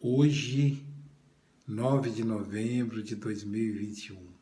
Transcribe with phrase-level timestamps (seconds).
[0.00, 0.86] Hoje,
[1.66, 4.32] 9 de novembro de 2021,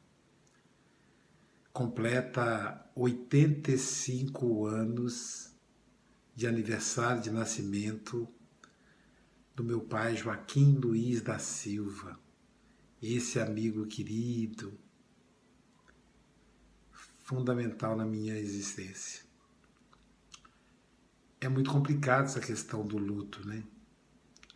[1.72, 5.50] completa 85 anos
[6.34, 8.28] de aniversário de nascimento
[9.54, 12.20] do meu pai Joaquim Luiz da Silva,
[13.02, 14.78] esse amigo querido,
[17.22, 19.24] fundamental na minha existência.
[21.40, 23.64] É muito complicado essa questão do luto, né?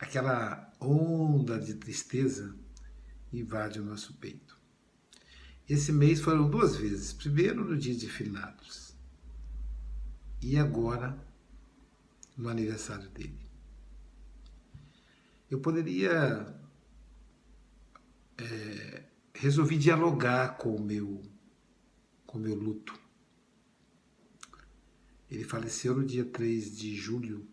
[0.01, 2.57] Aquela onda de tristeza
[3.31, 4.59] invade o nosso peito.
[5.69, 7.13] Esse mês foram duas vezes.
[7.13, 8.95] Primeiro no dia de finados
[10.43, 11.17] e agora
[12.37, 13.39] no aniversário dele.
[15.51, 16.59] Eu poderia
[18.39, 19.05] é,
[19.35, 21.23] resolvi dialogar com o meu
[22.27, 22.99] com o meu luto.
[25.29, 27.47] Ele faleceu no dia 3 de julho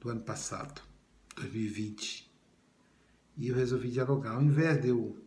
[0.00, 0.91] do ano passado.
[1.36, 2.30] 2020.
[3.36, 4.32] E eu resolvi dialogar.
[4.32, 5.18] Ao invés de eu,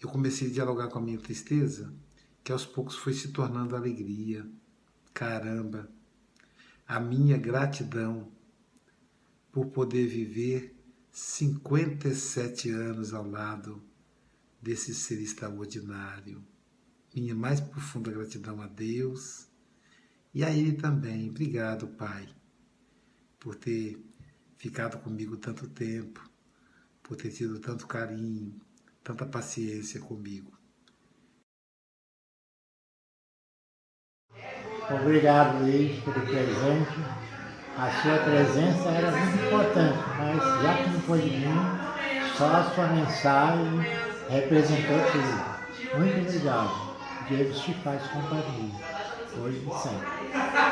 [0.00, 1.92] eu comecei a dialogar com a minha tristeza,
[2.42, 4.46] que aos poucos foi se tornando alegria.
[5.12, 5.90] Caramba,
[6.86, 8.32] a minha gratidão
[9.52, 10.74] por poder viver
[11.10, 13.82] 57 anos ao lado
[14.60, 16.42] desse ser extraordinário.
[17.14, 19.46] Minha mais profunda gratidão a Deus
[20.32, 21.28] e a Ele também.
[21.28, 22.26] Obrigado, Pai,
[23.38, 24.02] por ter
[24.62, 26.22] ficado comigo tanto tempo,
[27.02, 28.54] por ter tido tanto carinho,
[29.02, 30.52] tanta paciência comigo.
[34.88, 37.00] Obrigado, Luiz, pelo presente.
[37.76, 42.86] A sua presença era muito importante, mas já que não pôde vir, só a sua
[42.86, 43.80] mensagem
[44.28, 45.98] representou tudo.
[45.98, 46.92] Muito obrigado.
[47.28, 48.80] Deus te faz companhia,
[49.34, 50.71] hoje e sempre.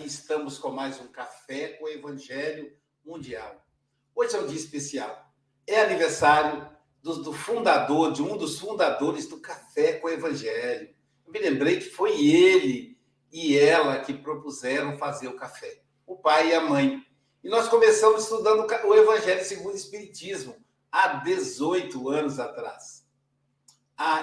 [0.00, 2.72] Aqui estamos com mais um café com o Evangelho
[3.04, 3.62] Mundial.
[4.14, 5.30] Hoje é um dia especial.
[5.66, 6.66] É aniversário
[7.02, 10.88] do, do fundador, de um dos fundadores do Café com o Evangelho.
[11.26, 12.98] Eu me lembrei que foi ele
[13.30, 17.04] e ela que propuseram fazer o café, o pai e a mãe.
[17.44, 20.56] E nós começamos estudando o Evangelho segundo o Espiritismo
[20.90, 23.00] há 18 anos atrás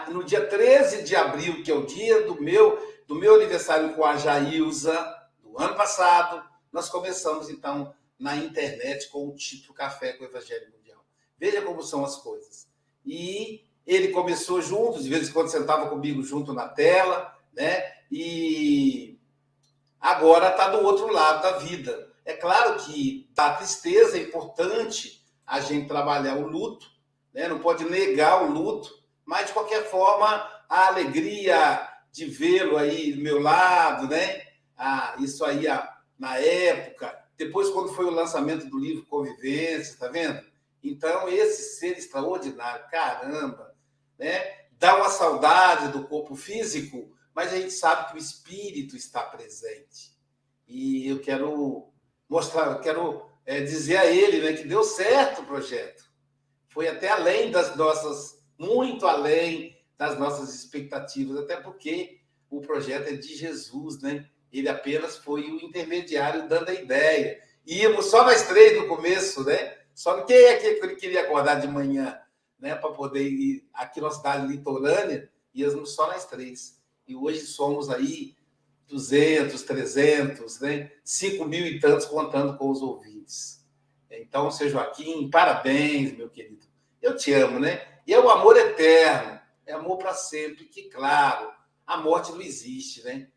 [0.09, 4.03] no dia 13 de abril, que é o dia do meu, do meu aniversário com
[4.03, 5.16] a Jailza,
[5.57, 11.03] ano passado, nós começamos então na internet com o título Café com o Evangelho Mundial.
[11.37, 12.67] Veja como são as coisas.
[13.05, 17.81] E ele começou junto, de vez em quando sentava comigo junto na tela, né?
[18.11, 19.19] E
[19.99, 22.11] agora está do outro lado da vida.
[22.25, 26.85] É claro que a tristeza é importante a gente trabalhar o luto,
[27.33, 27.47] né?
[27.47, 28.91] não pode negar o luto,
[29.23, 30.27] mas de qualquer forma,
[30.67, 34.41] a alegria de vê-lo aí do meu lado, né?
[34.77, 40.07] Ah, isso aí ah, na época, depois quando foi o lançamento do livro Convivência, tá
[40.07, 40.41] vendo?
[40.83, 43.75] Então, esse ser extraordinário, caramba,
[44.17, 44.67] né?
[44.73, 50.15] Dá uma saudade do corpo físico, mas a gente sabe que o espírito está presente.
[50.67, 51.91] E eu quero
[52.29, 56.03] mostrar, eu quero é, dizer a ele né, que deu certo o projeto.
[56.67, 62.19] Foi até além das nossas muito além das nossas expectativas, até porque
[62.49, 64.29] o projeto é de Jesus, né?
[64.51, 67.41] Ele apenas foi o intermediário dando a ideia.
[67.65, 69.77] Íamos só nós três no começo, né?
[69.93, 72.19] Só quem é que ele queria acordar de manhã,
[72.59, 72.75] né?
[72.75, 76.81] Para poder ir aqui na cidade litorânea, íamos só nós três.
[77.07, 78.35] E hoje somos aí
[78.87, 80.91] 200, 300, né?
[81.03, 83.65] 5 mil e tantos contando com os ouvintes.
[84.09, 86.65] Então, seu Joaquim, parabéns, meu querido.
[87.01, 87.85] Eu te amo, né?
[88.05, 91.51] E é o amor eterno, é amor para sempre, que, claro,
[91.85, 93.27] a morte não existe, né?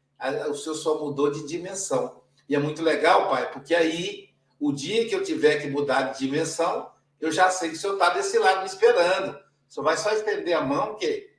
[0.48, 2.22] O senhor só mudou de dimensão.
[2.48, 6.18] E é muito legal, pai, porque aí, o dia que eu tiver que mudar de
[6.18, 6.90] dimensão,
[7.20, 9.38] eu já sei que o senhor está desse lado me esperando.
[9.68, 11.30] O senhor vai só estender a mão, que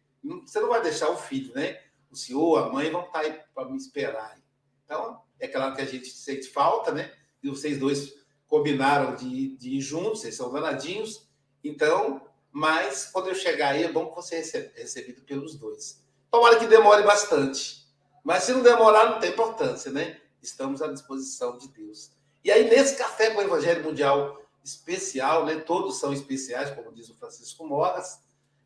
[0.46, 1.80] você não vai deixar o filho, né?
[2.10, 4.38] O senhor, a mãe vão estar tá aí para me esperar.
[4.86, 7.12] Então, é claro que a gente sente falta, né?
[7.44, 8.14] E vocês dois
[8.48, 11.28] combinaram de, de ir juntos, vocês são danadinhos.
[11.64, 16.04] Então, mas quando eu chegar aí é bom que você seja recebido pelos dois.
[16.30, 17.81] Tomara que demore bastante,
[18.24, 20.20] mas se não demorar não tem importância, né?
[20.42, 22.12] Estamos à disposição de Deus.
[22.44, 25.60] E aí nesse café com o Evangelho Mundial especial, né?
[25.60, 28.20] Todos são especiais, como diz o Francisco Mogas.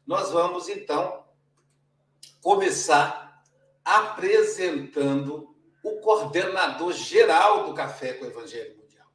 [0.05, 1.23] Nós vamos então
[2.41, 3.43] começar
[3.83, 9.07] apresentando o coordenador geral do Café com o Evangelho Mundial,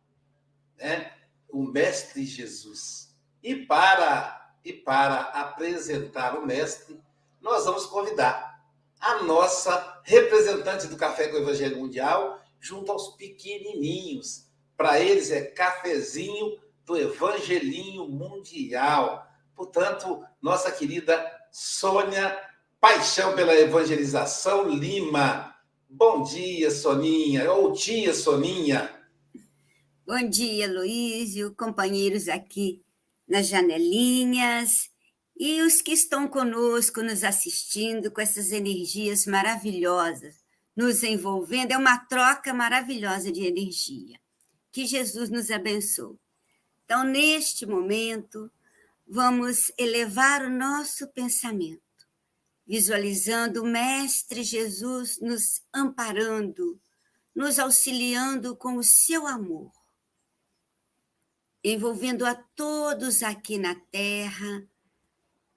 [0.76, 1.12] né?
[1.48, 3.14] O mestre Jesus.
[3.42, 7.02] E para e para apresentar o mestre,
[7.40, 8.49] nós vamos convidar
[9.00, 14.46] a nossa representante do Café com o Evangelho Mundial, junto aos pequenininhos.
[14.76, 19.26] Para eles é cafezinho do Evangelinho Mundial.
[19.56, 22.38] Portanto, nossa querida Sônia
[22.78, 25.54] Paixão pela Evangelização Lima.
[25.88, 28.94] Bom dia, Soninha, ou tia Soninha.
[30.06, 32.82] Bom dia, Luísio, companheiros aqui
[33.28, 34.89] nas janelinhas
[35.40, 40.44] e os que estão conosco, nos assistindo com essas energias maravilhosas,
[40.76, 41.72] nos envolvendo.
[41.72, 44.20] É uma troca maravilhosa de energia.
[44.70, 46.18] Que Jesus nos abençoe.
[46.84, 48.52] Então, neste momento,
[49.08, 51.80] vamos elevar o nosso pensamento,
[52.66, 56.78] visualizando o Mestre Jesus nos amparando,
[57.34, 59.72] nos auxiliando com o seu amor
[61.62, 64.66] envolvendo a todos aqui na Terra,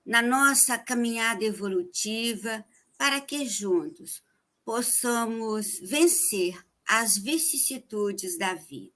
[0.05, 2.63] na nossa caminhada evolutiva,
[2.97, 4.21] para que juntos
[4.65, 8.91] possamos vencer as vicissitudes da vida.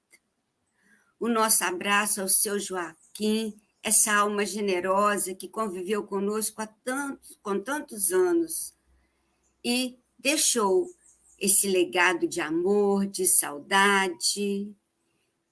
[1.19, 7.60] O nosso abraço ao seu Joaquim, essa alma generosa que conviveu conosco há tantos, com
[7.60, 8.74] tantos anos
[9.63, 10.89] e deixou
[11.39, 14.75] esse legado de amor, de saudade,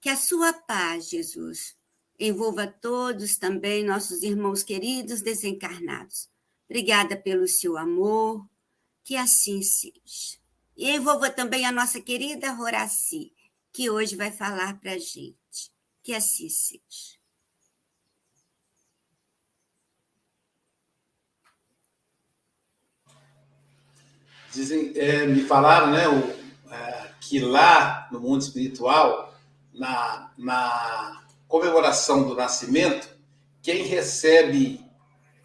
[0.00, 1.75] que a sua paz, Jesus,
[2.18, 6.28] envolva todos também, nossos irmãos queridos desencarnados.
[6.68, 8.46] Obrigada pelo seu amor,
[9.04, 10.38] que assim seja.
[10.76, 13.32] E envolva também a nossa querida Horaci,
[13.72, 15.72] que hoje vai falar para a gente.
[16.02, 17.16] Que assim seja.
[24.52, 29.34] Dizem, é, me falaram, né, o, é, que lá no mundo espiritual
[29.74, 31.05] na, na
[31.58, 33.08] comemoração do nascimento,
[33.62, 34.84] quem recebe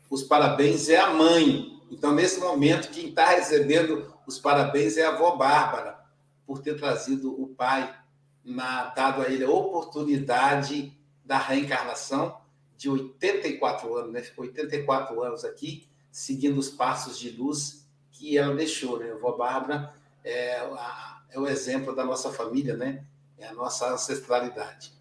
[0.09, 1.79] os parabéns é a mãe.
[1.89, 5.97] Então, nesse momento, quem está recebendo os parabéns é a avó Bárbara,
[6.45, 7.97] por ter trazido o pai,
[8.43, 12.37] na, dado a ele a oportunidade da reencarnação
[12.75, 14.21] de 84 anos, né?
[14.21, 19.11] Ficou 84 anos aqui, seguindo os passos de luz que ela deixou, né?
[19.11, 19.93] A avó Bárbara
[20.23, 23.05] é, a, é o exemplo da nossa família, né?
[23.41, 24.93] é a nossa ancestralidade.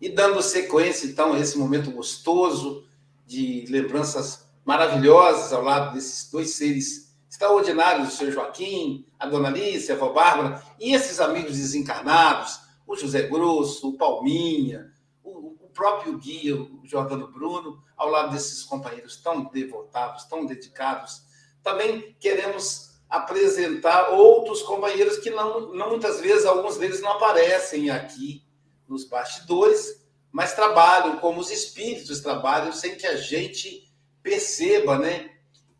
[0.00, 2.84] E dando sequência, então, a esse momento gostoso
[3.26, 9.90] de lembranças maravilhosas ao lado desses dois seres extraordinários, o senhor Joaquim, a dona Alice,
[9.90, 14.90] a avó Bárbara, e esses amigos desencarnados, o José Grosso, o Palminha,
[15.22, 21.22] o, o próprio guia, o Jordano Bruno, ao lado desses companheiros tão devotados, tão dedicados.
[21.62, 28.47] Também queremos apresentar outros companheiros que não, não muitas vezes alguns deles não aparecem aqui
[28.88, 33.90] nos bastidores, mas trabalham como os espíritos trabalham sem que a gente
[34.22, 35.30] perceba, né,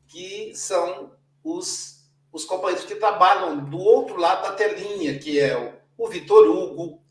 [0.06, 1.12] que são
[1.42, 1.98] os
[2.32, 7.02] os companheiros que trabalham do outro lado da telinha, que é o, o Vitor Hugo,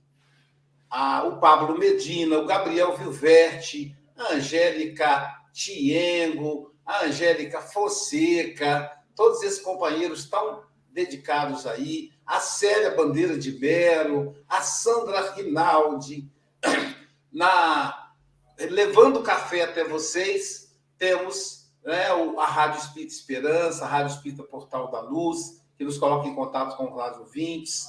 [0.89, 9.59] a, o Pablo Medina, o Gabriel Vilverte, a Angélica Tiengo, a Angélica Fonseca, todos esses
[9.59, 10.63] companheiros estão
[10.97, 16.27] dedicados aí, a Célia Bandeira de Melo, a Sandra Rinaldi,
[17.31, 18.11] na
[18.57, 22.07] levando café até vocês, temos né,
[22.39, 26.75] a Rádio Espírita Esperança, a Rádio Espírita Portal da Luz, que nos coloca em contato
[26.75, 27.85] com os ouvintes,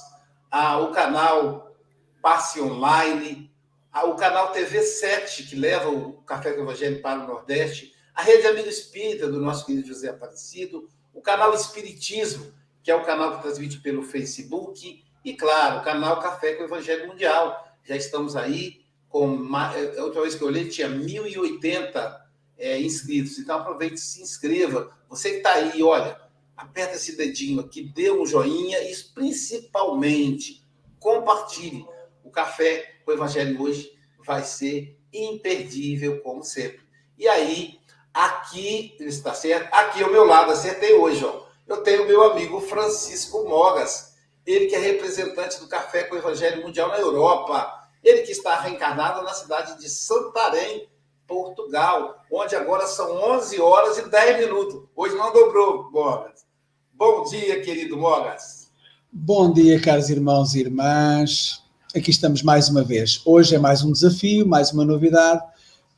[0.51, 1.75] a, o canal
[2.21, 3.51] Passe Online,
[3.91, 8.21] a, o canal TV 7, que leva o Café do Evangelho para o Nordeste, a
[8.21, 13.35] Rede Amigo Espírita, do nosso querido José Aparecido, o canal Espiritismo, que é o canal
[13.35, 17.67] que transmite pelo Facebook, e, claro, o canal Café com o Evangelho Mundial.
[17.83, 19.37] Já estamos aí com.
[19.75, 22.19] É, a outra vez que eu olhei, tinha 1.080
[22.57, 23.37] é, inscritos.
[23.37, 24.95] Então, aproveite e se inscreva.
[25.09, 26.19] Você que está aí, olha,
[26.55, 30.65] aperta esse dedinho aqui, dê um joinha e, principalmente,
[30.99, 31.85] compartilhe.
[32.23, 33.91] O Café com o Evangelho hoje
[34.25, 36.81] vai ser imperdível, como sempre.
[37.17, 37.79] E aí,
[38.13, 39.73] Aqui, está certo?
[39.73, 41.45] Aqui ao meu lado, acertei hoje, ó.
[41.69, 46.63] Eu tenho meu amigo Francisco Mogas, ele que é representante do Café com o Evangelho
[46.63, 47.71] Mundial na Europa.
[48.03, 50.89] Ele que está reencarnado na cidade de Santarém,
[51.27, 54.81] Portugal, onde agora são 11 horas e 10 minutos.
[54.95, 56.43] Hoje não dobrou, Mogas.
[56.91, 58.71] Bom dia, querido Mogas.
[59.11, 61.63] Bom dia, caros irmãos e irmãs.
[61.95, 63.21] Aqui estamos mais uma vez.
[63.23, 65.43] Hoje é mais um desafio, mais uma novidade.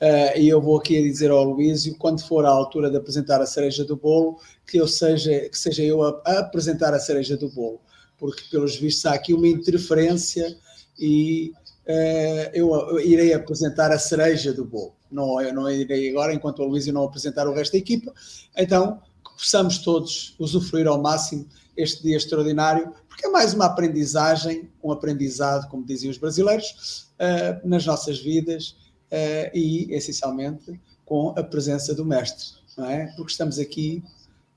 [0.01, 3.46] Uh, e eu vou aqui dizer ao Luísio, quando for à altura de apresentar a
[3.46, 7.48] cereja do bolo, que eu seja, que seja eu a, a apresentar a cereja do
[7.50, 7.79] bolo,
[8.17, 10.58] porque pelos vistos há aqui uma interferência
[10.98, 11.53] e
[11.86, 14.96] uh, eu, eu, irei apresentar a cereja do bolo.
[15.12, 18.12] Não, eu não irei agora, enquanto o Luísio não apresentar o resto da equipa.
[18.58, 24.67] Então, que possamos todos usufruir ao máximo este dia extraordinário, porque é mais uma aprendizagem,
[24.84, 28.81] um aprendizado, como diziam os brasileiros, uh, nas nossas vidas
[29.12, 32.46] uh, e, essencialmente, com a presença do Mestre,
[32.77, 33.08] não é?
[33.15, 34.03] Porque estamos aqui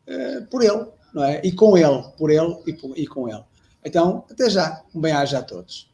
[0.07, 1.41] uh, por Ele, não é?
[1.45, 3.45] E com Ele, por Ele e, por, e com Ele.
[3.85, 4.83] Então, até já.
[4.95, 5.93] Um bem-aja a todos.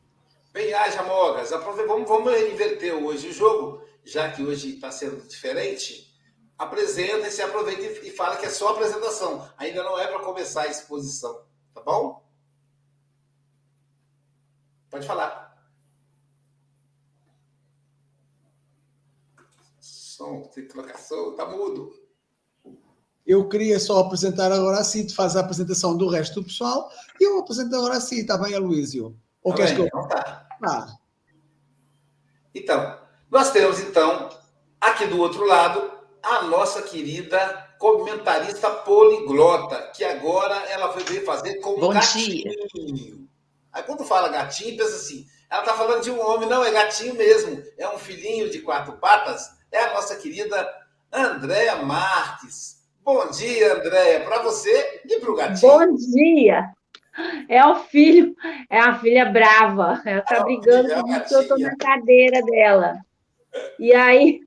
[0.52, 1.50] Bem-aja, Mogas.
[1.50, 6.08] Vamos, vamos inverter hoje o jogo, já que hoje está sendo diferente.
[6.56, 9.48] Apresenta e se aproveita e fala que é só apresentação.
[9.56, 11.42] Ainda não é para começar a exposição.
[11.74, 12.22] Tá bom?
[14.90, 15.49] Pode falar.
[20.20, 21.94] Som, sem trocação, tá mudo.
[23.26, 27.24] Eu queria só apresentar agora assim, tu faz a apresentação do resto do pessoal e
[27.24, 29.16] eu apresento agora assim, está bem, Aloísio?
[29.42, 30.00] Ou tá queres bem, que eu...
[30.00, 30.46] Então tá.
[30.62, 30.96] Ah.
[32.54, 32.98] Então,
[33.30, 34.28] nós temos então,
[34.78, 35.90] aqui do outro lado,
[36.22, 42.50] a nossa querida comentarista poliglota, que agora ela veio fazer com Bom gatinho.
[42.74, 43.16] Dia.
[43.72, 47.14] Aí quando fala gatinho, pensa assim, ela está falando de um homem, não, é gatinho
[47.14, 50.68] mesmo, é um filhinho de quatro patas, é a nossa querida
[51.12, 52.80] Andréa Marques.
[53.02, 55.72] Bom dia, Andréa, para você e para o gatinho.
[55.72, 56.70] Bom dia.
[57.48, 58.34] É o filho,
[58.68, 60.00] é a filha brava.
[60.04, 62.98] Ela está é brigando é comigo que eu estou na cadeira dela.
[63.78, 64.40] E aí,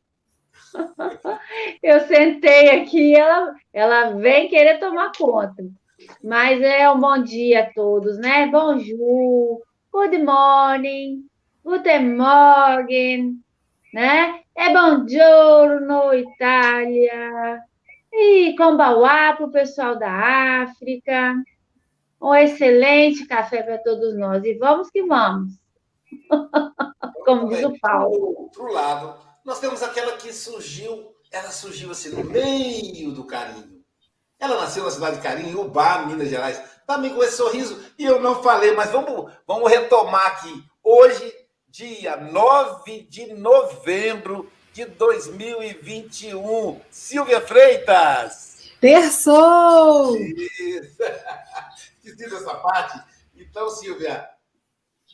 [1.83, 5.63] eu sentei aqui e ela, ela vem querer tomar conta.
[6.23, 8.47] Mas é um bom dia a todos, né?
[8.47, 9.61] Bonjour,
[9.91, 11.25] good morning,
[11.63, 13.42] guten morgen,
[13.93, 14.41] né?
[14.55, 17.61] É buongiorno, Itália.
[18.11, 21.35] E Combauá para o pessoal da África.
[22.19, 24.43] Um excelente café para todos nós.
[24.43, 25.53] E vamos que vamos.
[27.25, 28.49] Como diz o Paulo.
[28.53, 33.73] Para o lado, nós temos aquela que surgiu, ela surgiu assim no meio do carinho.
[34.39, 36.61] Ela nasceu na cidade de Carinho, Ubá, Minas Gerais.
[36.85, 37.81] Também com esse sorriso.
[37.97, 40.53] E eu não falei, mas vamos, vamos retomar aqui.
[40.83, 41.33] Hoje
[41.73, 46.79] dia 9 de novembro de 2021.
[46.91, 48.69] Silvia Freitas!
[48.79, 50.15] Terçou!
[52.05, 53.01] Esqueci essa parte.
[53.35, 54.29] Então, Silvia,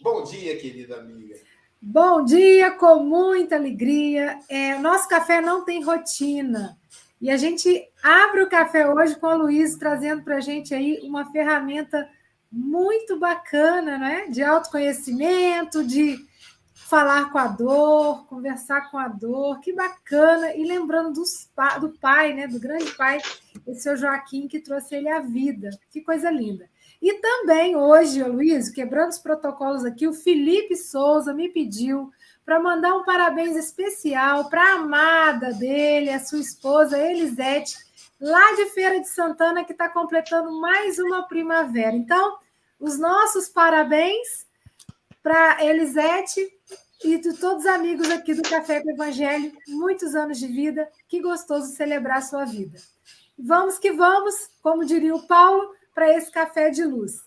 [0.01, 1.39] bom dia, querida amiga.
[1.81, 4.37] Bom dia, com muita alegria.
[4.49, 6.77] É, nosso café não tem rotina.
[7.21, 10.99] E a gente abre o café hoje com a Luiz trazendo para a gente aí
[11.03, 12.09] uma ferramenta
[12.51, 14.27] muito bacana, né?
[14.27, 16.27] De autoconhecimento, de
[16.89, 20.55] falar com a dor, conversar com a dor, que bacana.
[20.55, 21.47] E lembrando dos,
[21.79, 23.19] do pai, né, do grande pai,
[23.65, 25.69] o seu Joaquim, que trouxe ele à vida.
[25.91, 26.67] Que coisa linda.
[26.99, 32.11] E também hoje, Luiz, quebrando os protocolos aqui, o Felipe Souza me pediu
[32.43, 37.77] para mandar um parabéns especial para a amada dele, a sua esposa Elisete,
[38.19, 41.95] lá de Feira de Santana, que está completando mais uma primavera.
[41.95, 42.37] Então,
[42.79, 44.47] os nossos parabéns
[45.21, 46.58] para Elisete
[47.03, 51.21] e de todos os amigos aqui do Café com Evangelho, muitos anos de vida, que
[51.21, 52.77] gostoso celebrar a sua vida.
[53.37, 57.21] Vamos que vamos, como diria o Paulo, para esse café de luz.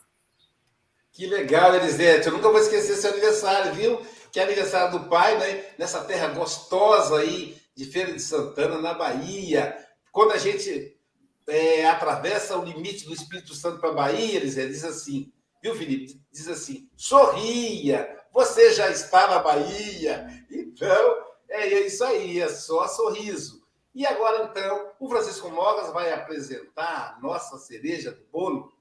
[1.11, 2.27] Que legal, Elisete.
[2.27, 4.01] Eu nunca vou esquecer seu aniversário, viu?
[4.31, 5.65] Que é aniversário do pai, né?
[5.79, 9.77] Nessa terra gostosa aí de Feira de Santana, na Bahia.
[10.11, 10.99] Quando a gente
[11.47, 16.21] é, atravessa o limite do Espírito Santo para a Bahia, Elisete, diz assim, viu, Felipe?
[16.31, 20.27] Diz assim: sorria, você já está na Bahia.
[20.51, 21.17] Então,
[21.49, 23.63] é isso aí, é só sorriso.
[23.95, 28.73] E agora, então, o Francisco Mogas vai apresentar a nossa cereja do bolo.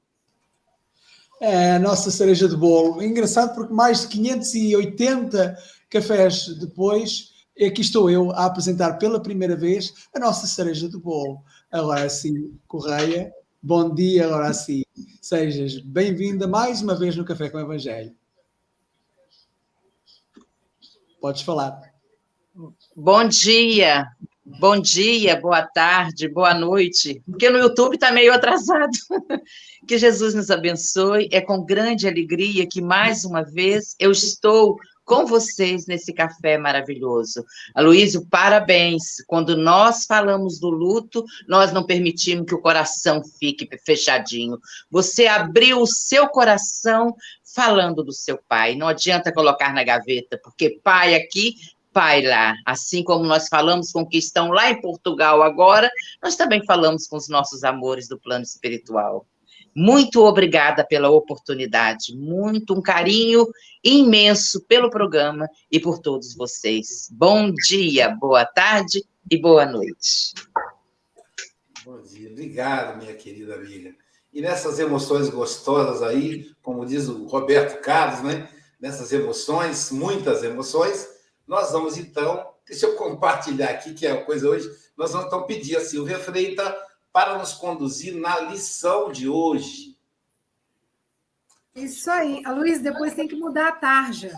[1.41, 3.03] É, a nossa cereja de bolo.
[3.03, 5.57] Engraçado porque mais de 580
[5.89, 11.43] cafés depois, aqui estou eu a apresentar pela primeira vez a nossa cereja de bolo.
[11.69, 14.83] Agora sim, Correia, bom dia, agora sim.
[15.21, 18.15] Sejas bem-vinda mais uma vez no Café com o Evangelho.
[21.21, 21.79] Pode falar.
[22.95, 24.07] Bom dia,
[24.43, 28.91] bom dia, boa tarde, boa noite, porque no YouTube está meio atrasado.
[29.87, 31.27] Que Jesus nos abençoe.
[31.31, 34.77] É com grande alegria que mais uma vez eu estou
[35.11, 37.43] com vocês nesse café maravilhoso.
[37.75, 39.21] Aloysio, parabéns.
[39.27, 44.57] Quando nós falamos do luto, nós não permitimos que o coração fique fechadinho.
[44.89, 47.13] Você abriu o seu coração
[47.53, 48.73] falando do seu pai.
[48.73, 51.55] Não adianta colocar na gaveta, porque pai aqui
[51.91, 52.55] pai lá.
[52.65, 55.91] Assim como nós falamos com que estão lá em Portugal agora,
[56.23, 59.25] nós também falamos com os nossos amores do plano espiritual.
[59.75, 63.47] Muito obrigada pela oportunidade, muito um carinho
[63.81, 67.07] imenso pelo programa e por todos vocês.
[67.09, 70.33] Bom dia, boa tarde e boa noite.
[71.85, 73.95] Bom dia, obrigado, minha querida amiga.
[74.33, 78.49] E nessas emoções gostosas aí, como diz o Roberto Carlos, né?
[78.79, 81.07] Nessas emoções, muitas emoções,
[81.47, 85.43] nós vamos então, deixa eu compartilhar aqui, que é a coisa hoje, nós vamos então
[85.43, 86.75] pedir a Silvia Freita
[87.11, 89.97] para nos conduzir na lição de hoje.
[91.75, 92.41] Isso aí.
[92.45, 94.37] A Luiz, depois tem que mudar a tarja.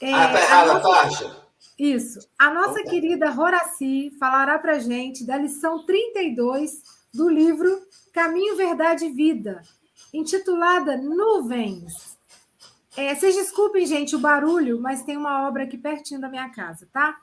[0.00, 0.88] É, ah, tá errada a, nossa...
[0.88, 1.42] a tarja?
[1.78, 2.28] Isso.
[2.38, 9.06] A nossa então, querida Horaci falará para gente da lição 32 do livro Caminho, Verdade
[9.06, 9.62] e Vida,
[10.12, 12.18] intitulada Nuvens.
[12.96, 16.86] É, vocês desculpem, gente, o barulho, mas tem uma obra aqui pertinho da minha casa,
[16.92, 17.18] tá?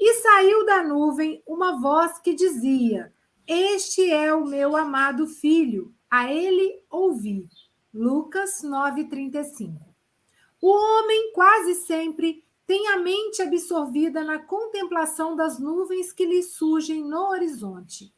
[0.00, 3.12] E saiu da nuvem uma voz que dizia:
[3.46, 7.48] Este é o meu amado filho, a ele ouvi.
[7.92, 9.74] Lucas 9,35.
[10.60, 17.02] O homem quase sempre tem a mente absorvida na contemplação das nuvens que lhe surgem
[17.02, 18.14] no horizonte.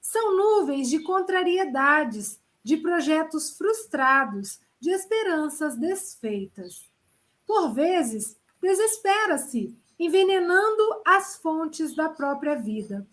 [0.00, 6.88] São nuvens de contrariedades, de projetos frustrados, de esperanças desfeitas.
[7.44, 13.06] Por vezes, desespera-se, envenenando as fontes da própria vida.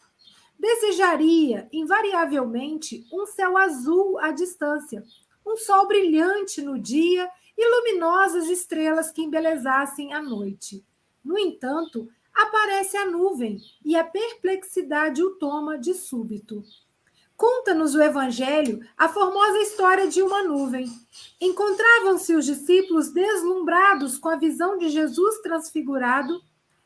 [0.57, 5.03] Desejaria, invariavelmente, um céu azul à distância,
[5.45, 10.83] um sol brilhante no dia e luminosas estrelas que embelezassem a noite.
[11.23, 16.63] No entanto, aparece a nuvem e a perplexidade o toma de súbito.
[17.37, 20.87] Conta-nos o Evangelho a formosa história de uma nuvem.
[21.39, 26.41] Encontravam-se os discípulos deslumbrados com a visão de Jesus transfigurado,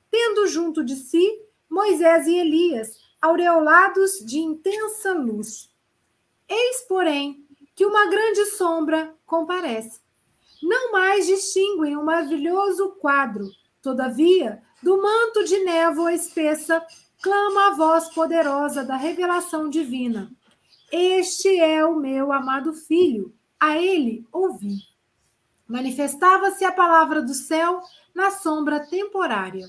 [0.10, 5.70] tendo junto de si Moisés e Elias, aureolados de intensa luz.
[6.48, 10.02] Eis, porém, que uma grande sombra comparece.
[10.62, 13.50] Não mais distinguem um maravilhoso quadro,
[13.82, 16.86] todavia, do manto de névoa espessa,
[17.22, 20.32] clama a voz poderosa da revelação divina.
[20.92, 24.78] Este é o meu amado filho, a ele ouvi.
[25.68, 27.82] Manifestava-se a palavra do céu
[28.16, 29.68] na sombra temporária.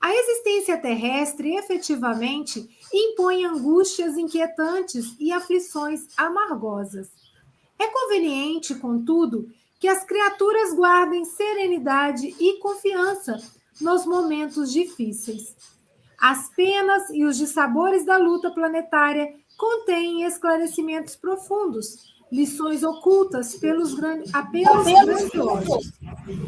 [0.00, 7.08] A existência terrestre efetivamente impõe angústias inquietantes e aflições amargosas.
[7.78, 9.48] É conveniente, contudo,
[9.78, 13.40] que as criaturas guardem serenidade e confiança
[13.80, 15.56] nos momentos difíceis.
[16.20, 24.34] As penas e os dissabores da luta planetária contém esclarecimentos profundos, lições ocultas pelos grandes,
[24.34, 25.92] apelos grandiosos.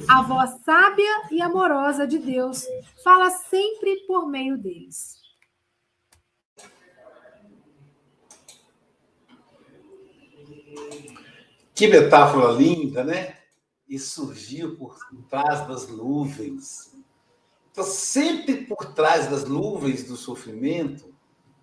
[0.08, 2.64] A voz sábia e amorosa de Deus
[3.04, 5.19] fala sempre por meio deles.
[11.74, 13.36] Que metáfora linda, né?
[13.88, 14.98] E surgiu por
[15.28, 16.94] trás das nuvens.
[17.72, 21.14] Então, sempre por trás das nuvens do sofrimento,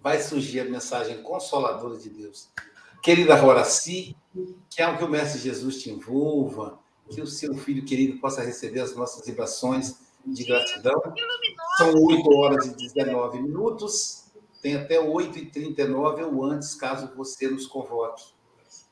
[0.01, 2.49] vai surgir a mensagem consoladora de Deus.
[3.03, 4.15] Querida Horaci,
[4.69, 8.41] que é o que o Mestre Jesus te envolva, que o seu filho querido possa
[8.41, 11.01] receber as nossas vibrações de gratidão.
[11.77, 14.25] São 8 horas e 19 minutos,
[14.61, 18.36] tem até 8h39 ou antes, caso você nos convoque.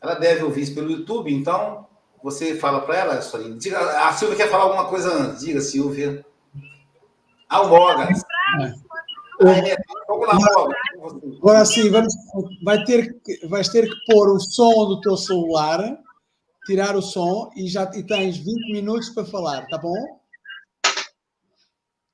[0.06, 1.88] Ela deve ouvir isso pelo YouTube, então
[2.22, 3.58] você fala para ela, Sorinha.
[3.58, 5.44] Diga, a Silvia quer falar alguma coisa antes.
[5.44, 6.24] Diga, Silvia.
[7.50, 8.22] Almogas.
[11.40, 12.14] Agora sim, vamos,
[12.64, 15.98] vai ter, vais ter que pôr o som do teu celular,
[16.68, 20.20] tirar o som e já e tens 20 minutos para falar, tá bom?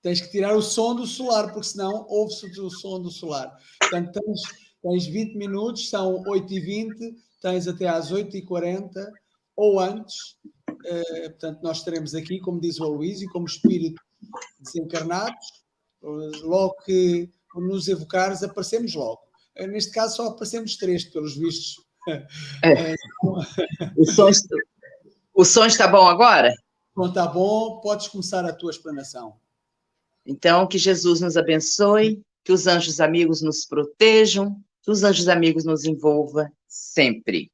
[0.01, 3.54] Tens que tirar o som do celular, porque senão ouve-se o som do celular.
[3.82, 4.41] Portanto, tens,
[4.82, 8.91] tens 20 minutos, são 8h20, tens até às 8h40
[9.56, 10.38] ou antes.
[10.69, 14.01] Uh, portanto, nós estaremos aqui, como diz o Aloysio, como espírito
[14.60, 15.62] desencarnados
[16.01, 19.21] logo que nos evocares, aparecemos logo.
[19.56, 21.75] Eh, neste caso, só aparecemos três, pelos vistos.
[22.63, 22.95] É.
[23.97, 24.56] o, som está,
[25.34, 26.54] o som está bom agora?
[26.95, 29.36] Bom, está bom, podes começar a tua explanação.
[30.25, 35.63] Então, que Jesus nos abençoe, que os anjos amigos nos protejam, que os anjos amigos
[35.63, 37.51] nos envolvam sempre.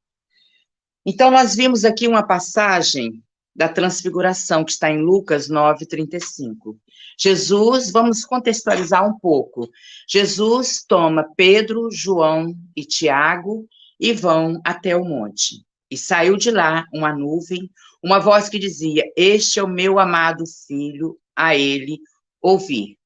[1.04, 3.22] Então, nós vimos aqui uma passagem
[3.54, 6.78] da transfiguração, que está em Lucas 9, 35.
[7.18, 9.68] Jesus, vamos contextualizar um pouco.
[10.08, 13.66] Jesus toma Pedro, João e Tiago
[13.98, 15.66] e vão até o monte.
[15.90, 17.68] E saiu de lá uma nuvem,
[18.00, 21.98] uma voz que dizia: Este é o meu amado filho, a ele
[22.40, 22.96] ouvir.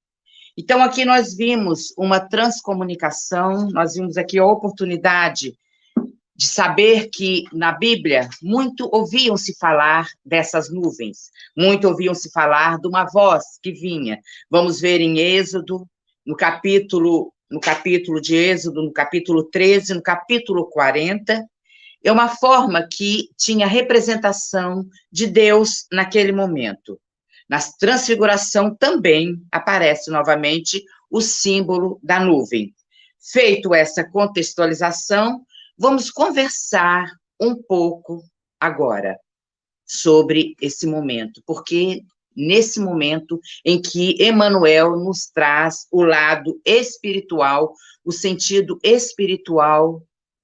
[0.58, 5.54] Então, aqui nós vimos uma transcomunicação, nós vimos aqui a oportunidade
[6.34, 13.04] de saber que na Bíblia muito ouviam-se falar dessas nuvens, muito ouviam-se falar de uma
[13.04, 14.18] voz que vinha.
[14.50, 15.86] Vamos ver em Êxodo,
[16.24, 21.44] no capítulo, no capítulo de Êxodo, no capítulo 13, no capítulo 40,
[22.04, 26.98] é uma forma que tinha representação de Deus naquele momento.
[27.48, 32.74] Na transfiguração também aparece novamente o símbolo da nuvem.
[33.20, 35.44] Feito essa contextualização,
[35.82, 38.22] vamos conversar um pouco
[38.60, 39.18] agora
[39.84, 42.02] sobre esse momento, porque
[42.36, 50.00] nesse momento em que Emmanuel nos traz o lado espiritual, o sentido espiritual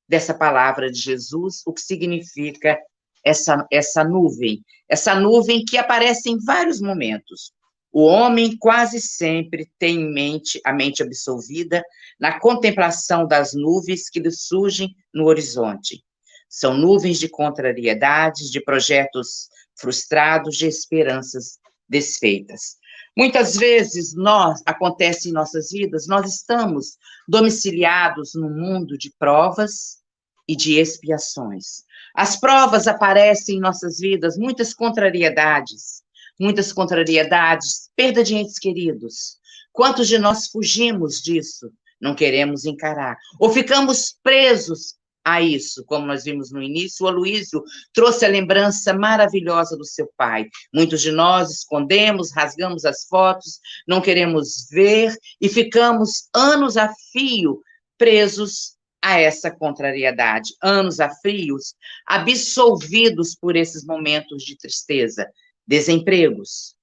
[0.09, 2.77] dessa palavra de Jesus, o que significa
[3.24, 7.53] essa, essa nuvem, essa nuvem que aparece em vários momentos.
[7.92, 11.83] O homem quase sempre tem em mente a mente absolvida
[12.20, 16.05] na contemplação das nuvens que lhe surgem no horizonte.
[16.48, 19.48] São nuvens de contrariedades, de projetos
[19.79, 22.77] frustrados, de esperanças desfeitas.
[23.16, 26.96] Muitas vezes nós acontece em nossas vidas, nós estamos
[27.27, 29.98] domiciliados no mundo de provas
[30.46, 31.83] e de expiações.
[32.14, 36.03] As provas aparecem em nossas vidas, muitas contrariedades,
[36.38, 39.38] muitas contrariedades, perda de entes queridos.
[39.72, 41.70] Quantos de nós fugimos disso?
[42.01, 43.16] Não queremos encarar.
[43.38, 48.94] Ou ficamos presos a isso, como nós vimos no início, o Aloísio trouxe a lembrança
[48.94, 50.46] maravilhosa do seu pai.
[50.72, 57.61] Muitos de nós escondemos, rasgamos as fotos, não queremos ver e ficamos anos a fio
[57.98, 61.74] presos a essa contrariedade, anos a frios,
[62.07, 65.29] absolvidos por esses momentos de tristeza,
[65.68, 66.74] desempregos.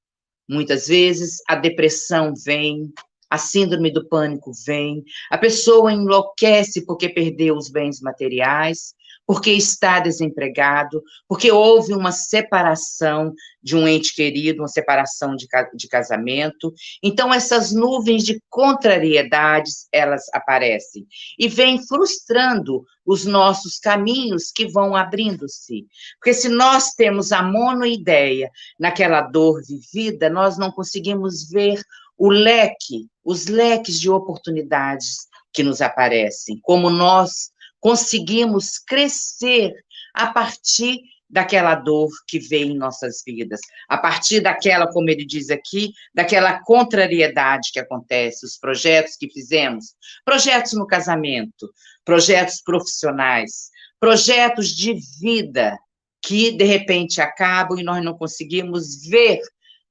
[0.48, 2.94] Muitas vezes a depressão vem,
[3.30, 8.94] a síndrome do pânico vem, a pessoa enlouquece porque perdeu os bens materiais,
[9.28, 15.88] porque está desempregado, porque houve uma separação de um ente querido, uma separação de, de
[15.88, 16.74] casamento.
[17.02, 21.08] Então, essas nuvens de contrariedades, elas aparecem
[21.40, 25.86] e vêm frustrando os nossos caminhos que vão abrindo-se.
[26.20, 31.82] Porque se nós temos a monoideia naquela dor vivida, nós não conseguimos ver
[32.18, 39.74] o leque, os leques de oportunidades que nos aparecem, como nós conseguimos crescer
[40.14, 43.60] a partir daquela dor que veio em nossas vidas,
[43.90, 49.96] a partir daquela, como ele diz aqui, daquela contrariedade que acontece, os projetos que fizemos,
[50.24, 51.70] projetos no casamento,
[52.04, 55.78] projetos profissionais, projetos de vida
[56.22, 59.42] que de repente acabam e nós não conseguimos ver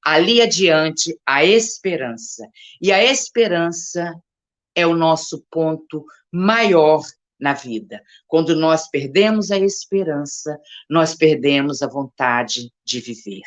[0.05, 2.47] ali adiante a esperança.
[2.81, 4.15] E a esperança
[4.75, 7.03] é o nosso ponto maior
[7.39, 8.03] na vida.
[8.27, 13.43] Quando nós perdemos a esperança, nós perdemos a vontade de viver.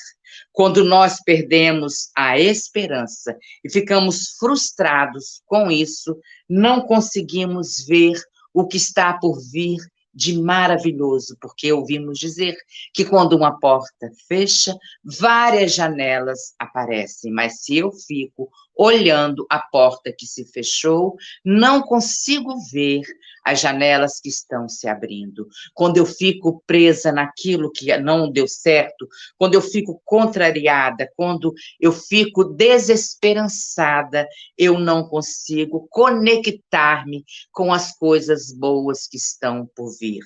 [0.51, 6.17] Quando nós perdemos a esperança e ficamos frustrados com isso,
[6.49, 8.19] não conseguimos ver
[8.53, 9.77] o que está por vir
[10.17, 12.57] de maravilhoso, porque ouvimos dizer
[12.91, 20.11] que quando uma porta fecha, várias janelas aparecem, mas se eu fico olhando a porta
[20.11, 23.03] que se fechou, não consigo ver
[23.47, 25.47] as janelas que estão se abrindo.
[25.73, 29.07] Quando eu fico presa naquilo que não deu certo,
[29.37, 38.53] quando eu fico contrariada, quando eu fico desesperançada, eu não consigo conectar-me com as coisas
[38.53, 40.23] boas que estão por vir.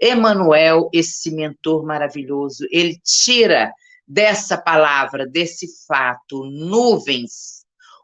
[0.00, 3.72] Emanuel, esse mentor maravilhoso, ele tira
[4.06, 7.60] dessa palavra, desse fato, nuvens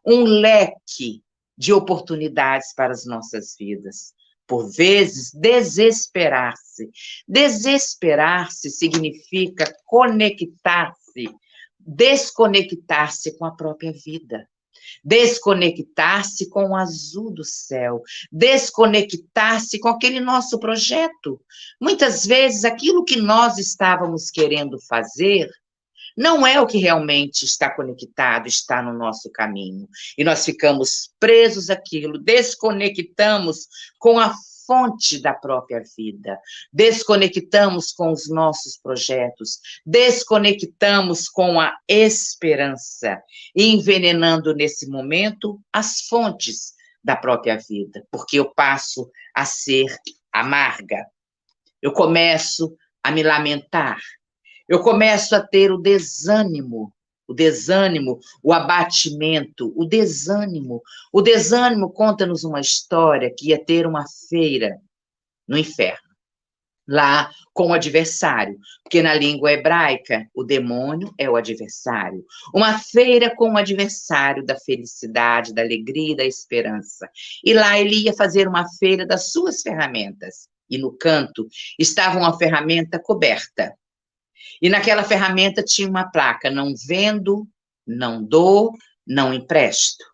[0.07, 1.22] um leque
[1.59, 4.14] de oportunidades para as nossas vidas.
[4.46, 6.90] Por vezes, desesperar-se.
[7.26, 11.28] Desesperar-se significa conectar-se,
[11.78, 14.48] desconectar-se com a própria vida
[15.04, 21.40] desconectar-se com o azul do céu, desconectar-se com aquele nosso projeto.
[21.80, 25.48] Muitas vezes, aquilo que nós estávamos querendo fazer
[26.16, 29.88] não é o que realmente está conectado, está no nosso caminho.
[30.16, 34.35] E nós ficamos presos àquilo, desconectamos com a
[34.66, 36.38] fonte da própria vida.
[36.72, 43.22] Desconectamos com os nossos projetos, desconectamos com a esperança,
[43.55, 49.87] envenenando nesse momento as fontes da própria vida, porque eu passo a ser
[50.33, 51.07] amarga.
[51.81, 54.00] Eu começo a me lamentar.
[54.68, 56.92] Eu começo a ter o desânimo
[57.26, 60.83] o desânimo, o abatimento, o desânimo.
[61.12, 64.81] O desânimo conta-nos uma história que ia ter uma feira
[65.46, 66.09] no inferno,
[66.87, 72.24] lá com o adversário, porque na língua hebraica o demônio é o adversário.
[72.55, 77.09] Uma feira com o adversário da felicidade, da alegria da esperança.
[77.44, 80.48] E lá ele ia fazer uma feira das suas ferramentas.
[80.68, 81.46] E no canto
[81.79, 83.72] estava uma ferramenta coberta
[84.61, 87.46] e naquela ferramenta tinha uma placa: não vendo,
[87.87, 88.72] não dou,
[89.07, 90.05] não empresto.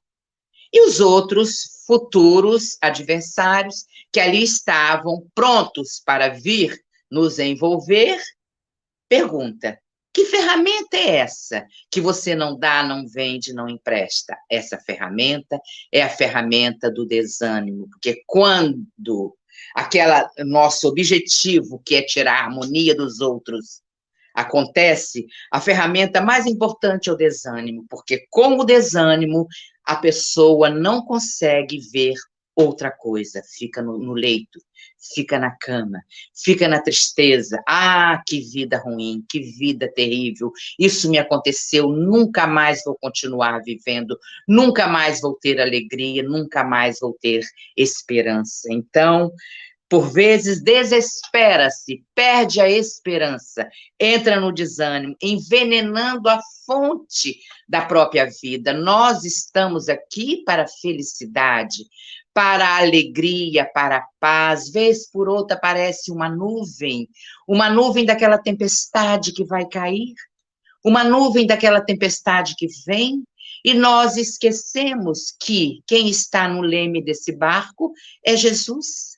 [0.72, 6.78] E os outros futuros adversários que ali estavam prontos para vir
[7.10, 8.18] nos envolver,
[9.08, 9.78] pergunta:
[10.12, 14.36] que ferramenta é essa que você não dá, não vende, não empresta?
[14.50, 15.58] Essa ferramenta
[15.90, 19.36] é a ferramenta do desânimo, porque quando
[19.74, 23.81] aquela nosso objetivo que é tirar a harmonia dos outros
[24.34, 29.46] acontece, a ferramenta mais importante é o desânimo, porque com o desânimo
[29.84, 32.14] a pessoa não consegue ver
[32.54, 34.60] outra coisa, fica no, no, leito,
[35.14, 36.02] fica na cama,
[36.34, 37.62] fica na tristeza.
[37.66, 40.52] Ah, que vida ruim, que vida terrível.
[40.78, 46.98] Isso me aconteceu, nunca mais vou continuar vivendo, nunca mais vou ter alegria, nunca mais
[47.00, 47.42] vou ter
[47.76, 48.68] esperança.
[48.70, 49.32] Então,
[49.92, 53.68] por vezes desespera-se, perde a esperança,
[54.00, 58.72] entra no desânimo, envenenando a fonte da própria vida.
[58.72, 61.84] Nós estamos aqui para a felicidade,
[62.32, 64.70] para a alegria, para a paz.
[64.70, 67.06] Vez por outra aparece uma nuvem,
[67.46, 70.14] uma nuvem daquela tempestade que vai cair,
[70.82, 73.22] uma nuvem daquela tempestade que vem,
[73.62, 77.92] e nós esquecemos que quem está no leme desse barco
[78.24, 79.11] é Jesus.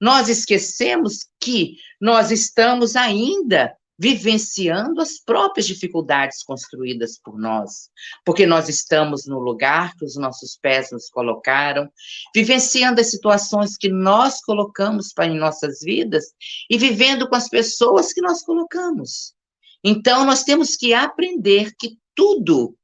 [0.00, 7.88] Nós esquecemos que nós estamos ainda vivenciando as próprias dificuldades construídas por nós,
[8.24, 11.90] porque nós estamos no lugar que os nossos pés nos colocaram,
[12.34, 16.26] vivenciando as situações que nós colocamos para em nossas vidas
[16.68, 19.34] e vivendo com as pessoas que nós colocamos.
[19.82, 22.76] Então, nós temos que aprender que tudo,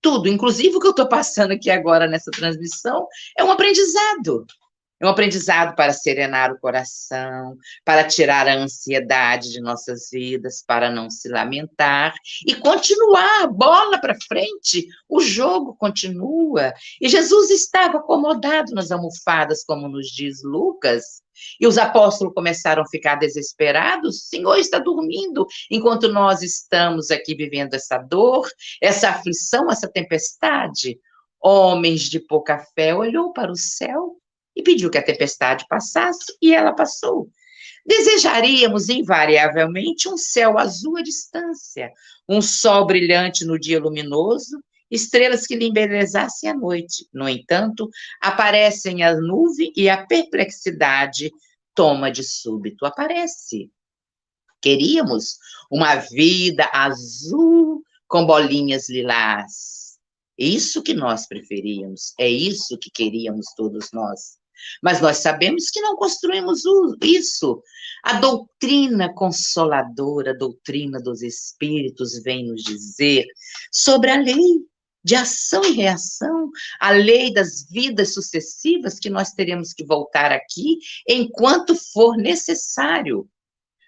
[0.00, 3.06] tudo, inclusive o que eu estou passando aqui agora nessa transmissão,
[3.38, 4.46] é um aprendizado.
[5.00, 10.90] É um aprendizado para serenar o coração, para tirar a ansiedade de nossas vidas, para
[10.90, 12.12] não se lamentar
[12.46, 16.74] e continuar, bola para frente, o jogo continua.
[17.00, 21.22] E Jesus estava acomodado nas almofadas, como nos diz Lucas,
[21.58, 24.16] e os apóstolos começaram a ficar desesperados.
[24.16, 28.46] O Senhor está dormindo enquanto nós estamos aqui vivendo essa dor,
[28.82, 30.98] essa aflição, essa tempestade.
[31.42, 34.20] Homens de pouca fé olhou para o céu
[34.60, 37.28] e pediu que a tempestade passasse, e ela passou.
[37.84, 41.90] Desejaríamos invariavelmente um céu azul à distância,
[42.28, 47.08] um sol brilhante no dia luminoso, estrelas que lhe embelezassem a noite.
[47.12, 47.88] No entanto,
[48.20, 51.32] aparecem a nuvem e a perplexidade
[51.74, 52.84] toma de súbito.
[52.84, 53.70] Aparece.
[54.60, 55.38] Queríamos
[55.70, 59.98] uma vida azul com bolinhas lilás.
[60.36, 64.39] Isso que nós preferíamos, é isso que queríamos todos nós.
[64.82, 66.62] Mas nós sabemos que não construímos
[67.02, 67.62] isso.
[68.02, 73.26] A doutrina consoladora, a doutrina dos espíritos, vem nos dizer
[73.70, 74.38] sobre a lei
[75.02, 80.78] de ação e reação, a lei das vidas sucessivas que nós teremos que voltar aqui
[81.08, 83.28] enquanto for necessário,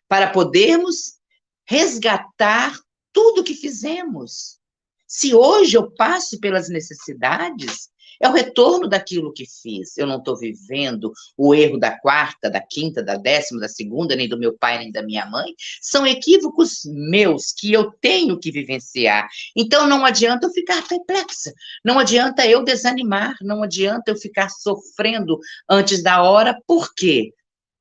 [0.08, 1.18] para podermos
[1.66, 2.78] resgatar
[3.12, 4.58] tudo que fizemos.
[5.06, 7.90] Se hoje eu passo pelas necessidades,
[8.22, 9.98] é o retorno daquilo que fiz.
[9.98, 14.28] Eu não estou vivendo o erro da quarta, da quinta, da décima, da segunda, nem
[14.28, 15.52] do meu pai, nem da minha mãe.
[15.80, 19.28] São equívocos meus que eu tenho que vivenciar.
[19.56, 21.52] Então não adianta eu ficar perplexa,
[21.85, 25.37] não adianta eu desanimar, não adianta eu ficar sofrendo
[25.68, 27.35] antes da hora, porque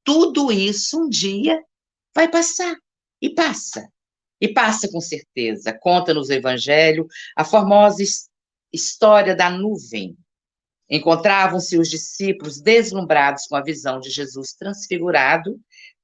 [0.03, 1.61] tudo isso um dia
[2.15, 2.75] vai passar
[3.21, 3.87] e passa.
[4.39, 5.71] E passa com certeza.
[5.79, 7.05] Conta nos Evangelho
[7.37, 8.01] a formosa
[8.73, 10.17] história da nuvem
[10.91, 15.57] Encontravam-se os discípulos deslumbrados com a visão de Jesus transfigurado,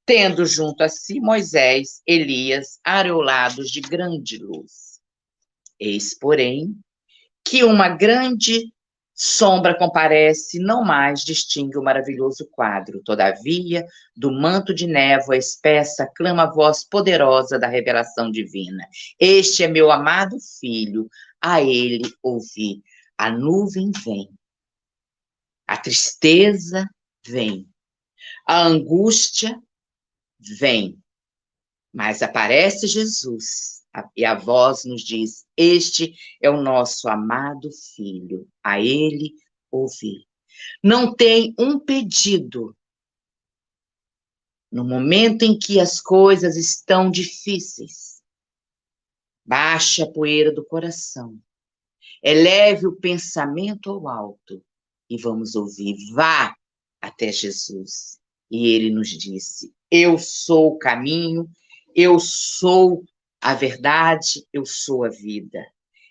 [0.06, 5.02] tendo junto a si Moisés, Elias, areolados de grande luz.
[5.78, 6.74] Eis, porém,
[7.44, 8.72] que uma grande
[9.20, 13.02] Sombra comparece, não mais distingue o maravilhoso quadro.
[13.04, 13.84] Todavia,
[14.16, 18.88] do manto de névoa espessa, clama a voz poderosa da revelação divina.
[19.20, 21.10] Este é meu amado filho,
[21.42, 22.84] a ele ouvi.
[23.18, 24.30] A nuvem vem,
[25.68, 26.90] a tristeza
[27.26, 27.70] vem,
[28.48, 29.62] a angústia
[30.40, 30.98] vem,
[31.94, 33.84] mas aparece Jesus
[34.16, 39.34] e a voz nos diz: Este é o nosso amado filho, a ele
[39.70, 40.26] ouvir.
[40.82, 42.76] Não tem um pedido
[44.72, 48.22] no momento em que as coisas estão difíceis.
[49.46, 51.40] Baixe a poeira do coração,
[52.22, 54.64] eleve o pensamento ao alto
[55.10, 55.96] e vamos ouvir.
[56.14, 56.56] Vá
[57.02, 58.20] até Jesus.
[58.50, 61.50] E ele nos disse: Eu sou o caminho,
[61.96, 63.04] eu sou
[63.42, 65.66] a verdade, eu sou a vida.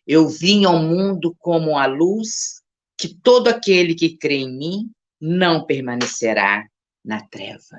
[0.06, 2.62] Eu vim ao mundo como a luz,
[2.96, 6.64] que todo aquele que crê em mim não permanecerá
[7.04, 7.78] na treva.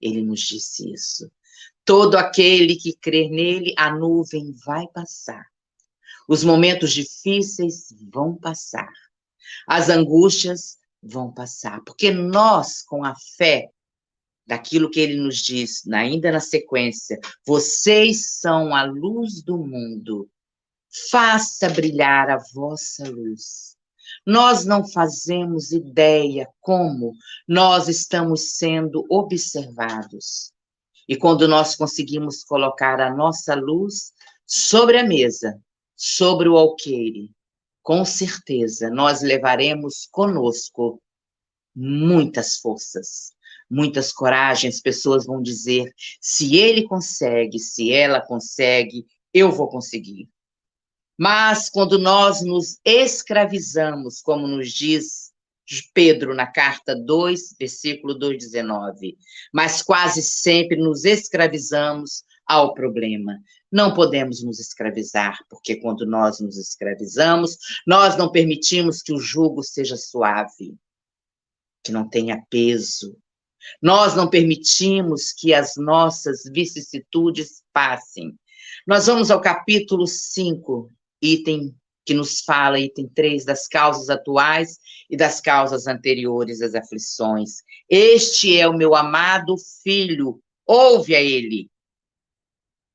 [0.00, 1.30] Ele nos disse isso.
[1.84, 5.44] Todo aquele que crê nele, a nuvem vai passar.
[6.28, 8.90] Os momentos difíceis vão passar.
[9.66, 13.70] As angústias vão passar, porque nós, com a fé,
[14.46, 20.28] daquilo que ele nos diz, ainda na sequência, vocês são a luz do mundo,
[21.10, 23.76] faça brilhar a vossa luz.
[24.26, 27.14] Nós não fazemos ideia como
[27.48, 30.52] nós estamos sendo observados.
[31.08, 34.12] E quando nós conseguimos colocar a nossa luz
[34.46, 35.60] sobre a mesa,
[35.96, 37.30] sobre o alqueire,
[37.82, 41.02] com certeza nós levaremos conosco
[41.74, 43.32] muitas forças,
[43.68, 44.80] muitas coragens.
[44.80, 50.28] Pessoas vão dizer: se ele consegue, se ela consegue, eu vou conseguir.
[51.18, 55.32] Mas quando nós nos escravizamos, como nos diz
[55.94, 59.16] Pedro na carta 2, versículo 2,19,
[59.52, 63.38] mas quase sempre nos escravizamos ao problema.
[63.70, 69.62] Não podemos nos escravizar, porque quando nós nos escravizamos, nós não permitimos que o jugo
[69.62, 70.76] seja suave,
[71.82, 73.16] que não tenha peso.
[73.80, 78.34] Nós não permitimos que as nossas vicissitudes passem.
[78.86, 80.90] Nós vamos ao capítulo 5,
[81.22, 87.62] item que nos fala, item 3, das causas atuais e das causas anteriores às aflições.
[87.88, 91.71] Este é o meu amado filho, ouve a ele.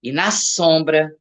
[0.08, 1.14] E na sombra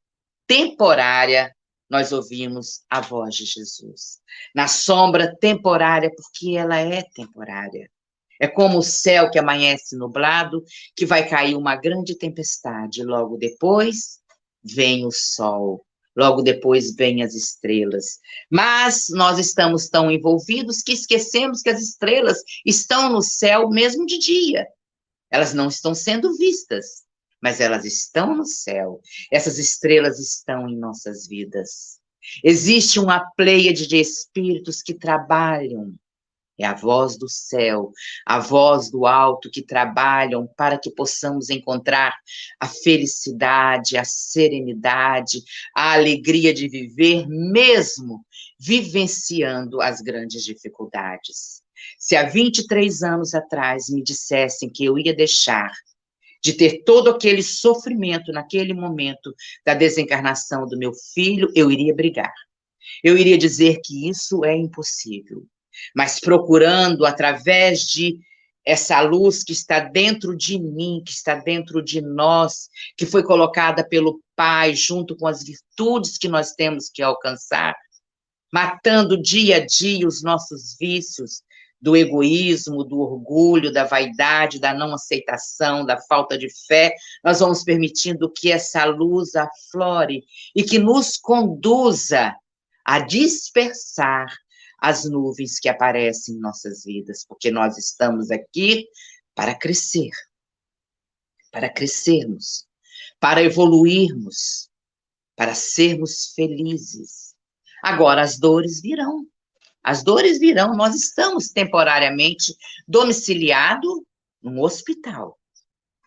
[0.46, 1.52] temporária,
[1.90, 4.20] nós ouvimos a voz de Jesus.
[4.54, 7.90] Na sombra temporária, porque ela é temporária.
[8.40, 10.62] É como o céu que amanhece nublado,
[10.94, 13.02] que vai cair uma grande tempestade.
[13.02, 14.20] Logo depois
[14.62, 15.84] vem o sol.
[16.14, 18.20] Logo depois vêm as estrelas.
[18.48, 24.16] Mas nós estamos tão envolvidos que esquecemos que as estrelas estão no céu mesmo de
[24.16, 24.64] dia.
[25.28, 27.04] Elas não estão sendo vistas
[27.40, 29.00] mas elas estão no céu.
[29.30, 31.98] Essas estrelas estão em nossas vidas.
[32.42, 35.94] Existe uma pleiade de espíritos que trabalham.
[36.58, 37.92] É a voz do céu,
[38.24, 42.14] a voz do alto que trabalham para que possamos encontrar
[42.58, 45.42] a felicidade, a serenidade,
[45.74, 48.24] a alegria de viver, mesmo
[48.58, 51.62] vivenciando as grandes dificuldades.
[51.98, 55.70] Se há 23 anos atrás me dissessem que eu ia deixar
[56.46, 62.32] de ter todo aquele sofrimento naquele momento da desencarnação do meu filho, eu iria brigar.
[63.02, 65.44] Eu iria dizer que isso é impossível.
[65.92, 68.20] Mas procurando, através de
[68.64, 73.84] essa luz que está dentro de mim, que está dentro de nós, que foi colocada
[73.86, 77.74] pelo Pai, junto com as virtudes que nós temos que alcançar,
[78.52, 81.42] matando dia a dia os nossos vícios,
[81.80, 87.62] do egoísmo, do orgulho, da vaidade, da não aceitação, da falta de fé, nós vamos
[87.62, 92.34] permitindo que essa luz aflore e que nos conduza
[92.84, 94.26] a dispersar
[94.78, 98.86] as nuvens que aparecem em nossas vidas, porque nós estamos aqui
[99.34, 100.10] para crescer,
[101.50, 102.66] para crescermos,
[103.18, 104.70] para evoluirmos,
[105.34, 107.34] para sermos felizes.
[107.82, 109.26] Agora as dores virão.
[109.86, 112.56] As dores virão, nós estamos temporariamente
[112.88, 114.02] domiciliados
[114.42, 115.38] num hospital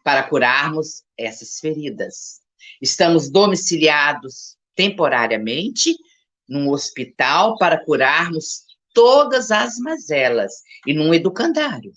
[0.04, 2.42] para curarmos essas feridas.
[2.82, 5.96] Estamos domiciliados temporariamente
[6.46, 10.56] num hospital para curarmos todas as mazelas
[10.86, 11.94] e num educandário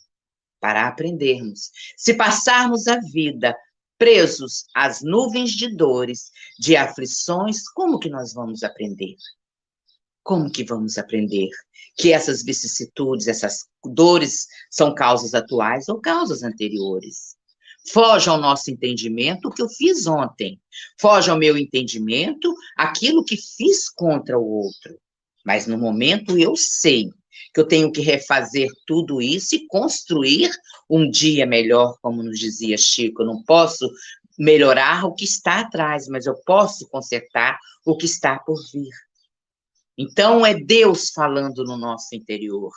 [0.61, 1.73] para aprendermos.
[1.97, 3.57] Se passarmos a vida
[3.99, 6.31] presos às nuvens de dores,
[6.61, 9.17] de aflições, como que nós vamos aprender?
[10.23, 11.49] Como que vamos aprender
[11.97, 17.37] que essas vicissitudes, essas dores são causas atuais ou causas anteriores?
[17.91, 20.61] Foge ao nosso entendimento o que eu fiz ontem.
[21.01, 24.99] Foge ao meu entendimento aquilo que fiz contra o outro.
[25.45, 27.11] Mas no momento eu sei
[27.53, 30.51] que eu tenho que refazer tudo isso e construir
[30.89, 33.23] um dia melhor, como nos dizia Chico.
[33.23, 33.91] Eu não posso
[34.39, 38.91] melhorar o que está atrás, mas eu posso consertar o que está por vir.
[39.97, 42.73] Então, é Deus falando no nosso interior.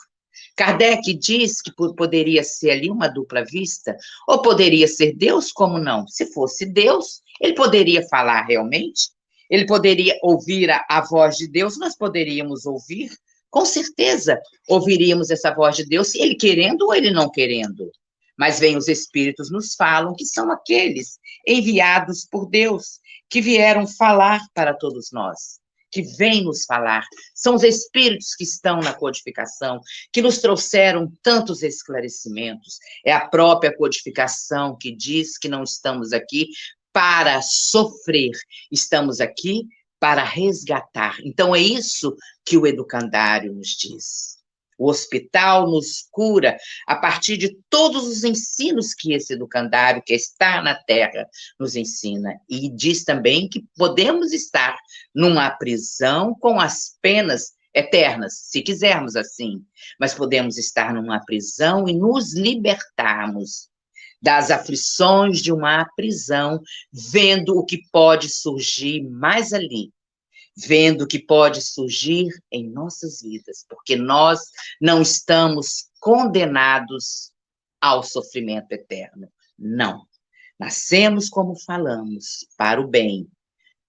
[0.54, 3.96] Kardec diz que poderia ser ali uma dupla vista,
[4.28, 6.06] ou poderia ser Deus, como não?
[6.06, 9.10] Se fosse Deus, ele poderia falar realmente,
[9.48, 13.10] ele poderia ouvir a, a voz de Deus, nós poderíamos ouvir,
[13.50, 14.38] com certeza
[14.68, 17.90] ouviríamos essa voz de Deus, ele querendo ou ele não querendo.
[18.38, 23.00] Mas vem os espíritos nos falam que são aqueles enviados por Deus
[23.30, 25.58] que vieram falar para todos nós
[25.90, 29.80] que vêm nos falar, são os espíritos que estão na codificação,
[30.12, 32.78] que nos trouxeram tantos esclarecimentos.
[33.04, 36.48] É a própria codificação que diz que não estamos aqui
[36.92, 38.32] para sofrer,
[38.70, 39.66] estamos aqui
[39.98, 41.16] para resgatar.
[41.24, 42.14] Então, é isso
[42.44, 44.35] que o educandário nos diz.
[44.78, 46.56] O hospital nos cura
[46.86, 51.26] a partir de todos os ensinos que esse educandário, que está na Terra,
[51.58, 52.38] nos ensina.
[52.48, 54.76] E diz também que podemos estar
[55.14, 59.62] numa prisão com as penas eternas, se quisermos assim,
[60.00, 63.68] mas podemos estar numa prisão e nos libertarmos
[64.20, 66.60] das aflições de uma prisão,
[66.90, 69.92] vendo o que pode surgir mais ali,
[70.56, 74.40] vendo o que pode surgir em nossas vidas, porque nós
[74.80, 77.30] não estamos condenados
[77.80, 79.30] ao sofrimento eterno.
[79.58, 80.06] Não.
[80.58, 83.28] Nascemos, como falamos, para o bem,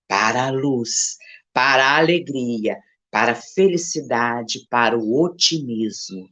[0.08, 1.18] para a luz,
[1.54, 2.78] para a alegria,
[3.10, 6.30] para a felicidade, para o otimismo.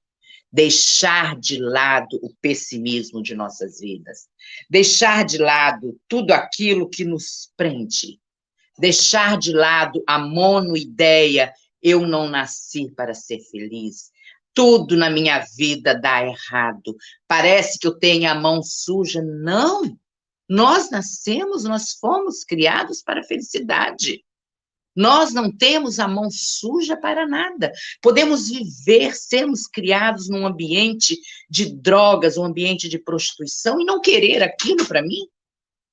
[0.51, 4.27] Deixar de lado o pessimismo de nossas vidas.
[4.69, 8.19] Deixar de lado tudo aquilo que nos prende
[8.77, 14.11] deixar de lado a monoideia, eu não nasci para ser feliz.
[14.53, 16.95] Tudo na minha vida dá errado.
[17.27, 19.21] Parece que eu tenho a mão suja.
[19.21, 19.97] Não!
[20.47, 24.23] Nós nascemos, nós fomos criados para a felicidade.
[24.95, 27.71] Nós não temos a mão suja para nada.
[28.01, 31.17] Podemos viver, sermos criados num ambiente
[31.49, 35.27] de drogas, um ambiente de prostituição e não querer aquilo para mim.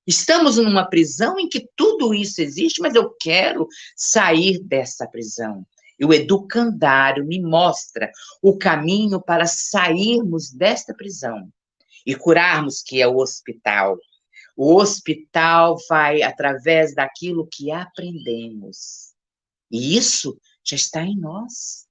[0.06, 5.64] Estamos numa prisão em que tudo isso existe, mas eu quero sair dessa prisão.
[5.98, 8.10] E o educandário me mostra
[8.42, 11.48] o caminho para sairmos desta prisão
[12.04, 13.96] e curarmos, que é o hospital.
[14.56, 19.12] O hospital vai através daquilo que aprendemos.
[19.70, 21.86] E isso já está em nós.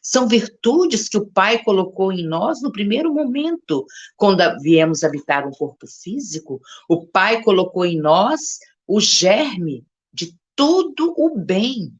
[0.00, 3.84] São virtudes que o Pai colocou em nós no primeiro momento,
[4.16, 6.60] quando viemos habitar um corpo físico.
[6.88, 11.92] O Pai colocou em nós o germe de todo o bem.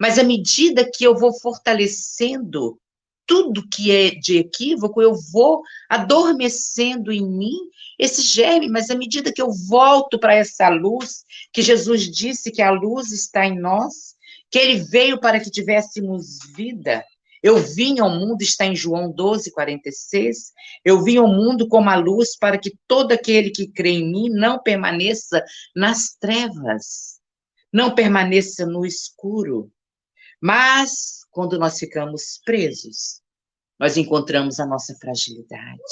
[0.00, 2.78] Mas à medida que eu vou fortalecendo
[3.28, 7.56] tudo que é de equívoco, eu vou adormecendo em mim
[7.98, 12.62] esse germe, mas à medida que eu volto para essa luz, que Jesus disse que
[12.62, 14.16] a luz está em nós,
[14.50, 17.04] que ele veio para que tivéssemos vida,
[17.42, 20.52] eu vim ao mundo, está em João 12, 46.
[20.84, 24.28] Eu vim ao mundo como a luz para que todo aquele que crê em mim
[24.30, 27.20] não permaneça nas trevas,
[27.72, 29.70] não permaneça no escuro.
[30.40, 33.20] Mas, quando nós ficamos presos,
[33.78, 35.82] nós encontramos a nossa fragilidade.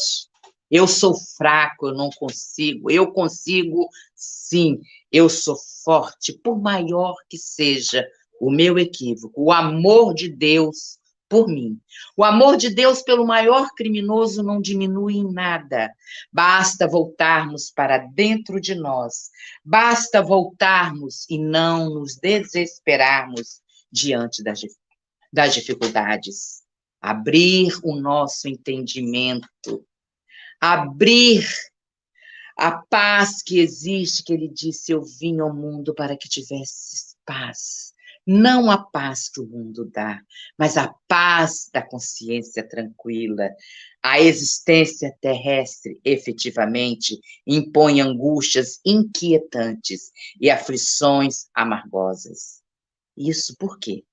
[0.69, 2.91] Eu sou fraco, eu não consigo.
[2.91, 4.81] Eu consigo, sim.
[5.13, 8.05] Eu sou forte, por maior que seja
[8.41, 9.45] o meu equívoco.
[9.45, 10.99] O amor de Deus
[11.29, 11.81] por mim.
[12.17, 15.93] O amor de Deus pelo maior criminoso não diminui em nada.
[16.33, 19.31] Basta voltarmos para dentro de nós.
[19.65, 23.61] Basta voltarmos e não nos desesperarmos
[23.91, 24.61] diante das,
[25.33, 26.63] das dificuldades.
[27.01, 29.85] Abrir o nosso entendimento.
[30.61, 31.47] Abrir
[32.57, 37.96] a paz que existe, que ele disse: Eu vim ao mundo para que tivesse paz
[38.27, 40.21] não a paz que o mundo dá,
[40.59, 43.49] mas a paz da consciência tranquila.
[44.03, 50.11] A existência terrestre, efetivamente, impõe angústias inquietantes
[50.41, 52.63] e aflições amargosas.
[53.17, 54.05] Isso por quê?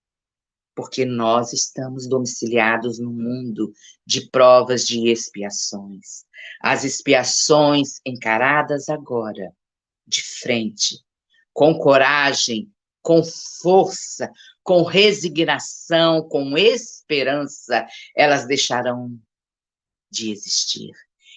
[0.76, 3.74] Porque nós estamos domiciliados no mundo
[4.06, 6.26] de provas de expiações.
[6.62, 9.52] As expiações encaradas agora,
[10.08, 11.00] de frente,
[11.54, 12.72] com coragem,
[13.04, 13.22] com
[13.62, 14.32] força,
[14.64, 17.86] com resignação, com esperança,
[18.16, 19.20] elas deixarão
[20.10, 20.92] de existir.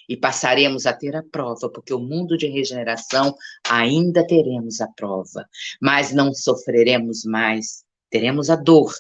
[0.09, 3.37] E passaremos a ter a prova, porque o mundo de regeneração
[3.69, 5.45] ainda teremos a prova,
[5.83, 8.95] mas não sofreremos mais, teremos a dor.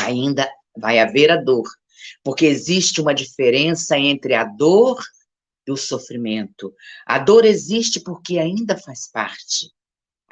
[0.00, 1.68] Ainda vai haver a dor,
[2.24, 5.00] porque existe uma diferença entre a dor
[5.64, 6.74] e o sofrimento.
[7.06, 9.70] A dor existe porque ainda faz parte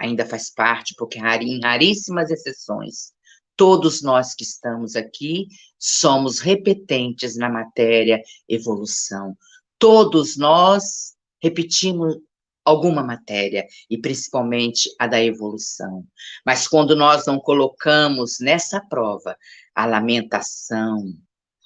[0.01, 3.12] ainda faz parte, porque em raríssimas exceções,
[3.57, 5.46] todos nós que estamos aqui
[5.78, 9.36] somos repetentes na matéria evolução.
[9.78, 12.16] Todos nós repetimos
[12.64, 16.05] alguma matéria, e principalmente a da evolução.
[16.44, 19.36] Mas quando nós não colocamos nessa prova
[19.74, 21.14] a lamentação,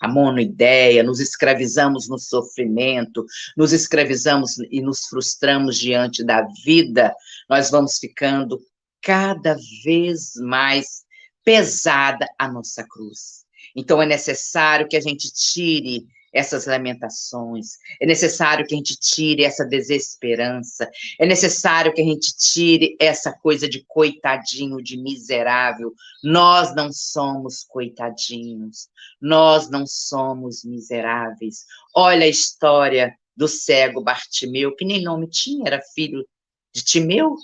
[0.05, 3.24] a monoideia, nos escravizamos no sofrimento,
[3.57, 7.14] nos escravizamos e nos frustramos diante da vida,
[7.48, 8.61] nós vamos ficando
[9.00, 11.05] cada vez mais
[11.42, 13.44] pesada a nossa cruz.
[13.74, 19.45] Então é necessário que a gente tire essas lamentações, é necessário que a gente tire
[19.45, 25.95] essa desesperança, é necessário que a gente tire essa coisa de coitadinho, de miserável.
[26.22, 28.89] Nós não somos coitadinhos,
[29.20, 31.64] nós não somos miseráveis.
[31.95, 36.26] Olha a história do cego Bartimeu, que nem nome tinha, era filho
[36.74, 37.37] de Timeu,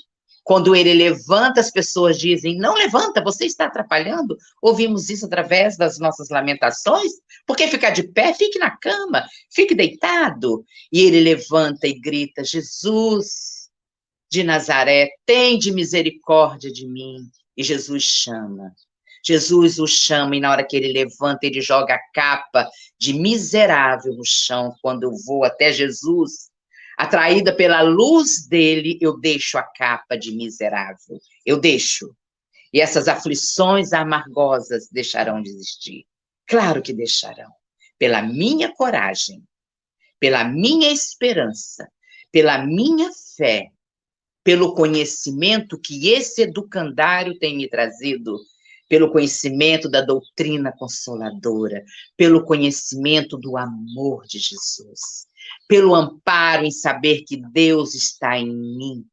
[0.43, 4.36] quando ele levanta, as pessoas dizem: Não levanta, você está atrapalhando.
[4.61, 7.12] Ouvimos isso através das nossas lamentações.
[7.47, 8.34] Por que ficar de pé?
[8.34, 10.64] Fique na cama, fique deitado.
[10.93, 13.61] E ele levanta e grita: Jesus
[14.30, 17.18] de Nazaré, tem de misericórdia de mim.
[17.57, 18.72] E Jesus chama.
[19.22, 22.68] Jesus o chama e na hora que ele levanta, ele joga a capa
[22.99, 24.74] de miserável no chão.
[24.80, 26.49] Quando eu vou até Jesus,
[27.01, 31.18] Atraída pela luz dele, eu deixo a capa de miserável.
[31.46, 32.14] Eu deixo.
[32.74, 36.05] E essas aflições amargosas deixarão de existir.
[36.46, 37.51] Claro que deixarão.
[37.98, 39.42] Pela minha coragem,
[40.18, 41.90] pela minha esperança,
[42.30, 43.70] pela minha fé,
[44.44, 48.38] pelo conhecimento que esse educandário tem me trazido,
[48.91, 51.82] pelo conhecimento da doutrina consoladora,
[52.14, 55.30] pelo conhecimento do amor de Jesus
[55.68, 59.05] pelo amparo em saber que Deus está em mim.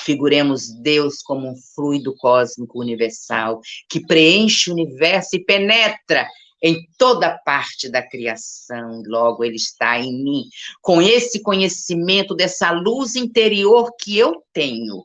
[0.00, 6.28] Figuremos Deus como um fluido cósmico universal que preenche o universo e penetra
[6.62, 10.44] em toda parte da criação, logo ele está em mim.
[10.80, 15.04] Com esse conhecimento dessa luz interior que eu tenho,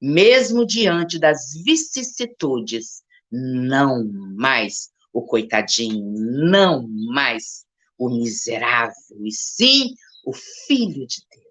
[0.00, 4.04] mesmo diante das vicissitudes, não
[4.36, 6.12] mais o coitadinho,
[6.50, 7.64] não mais
[7.98, 10.32] o miserável, e sim o
[10.66, 11.44] Filho de Deus,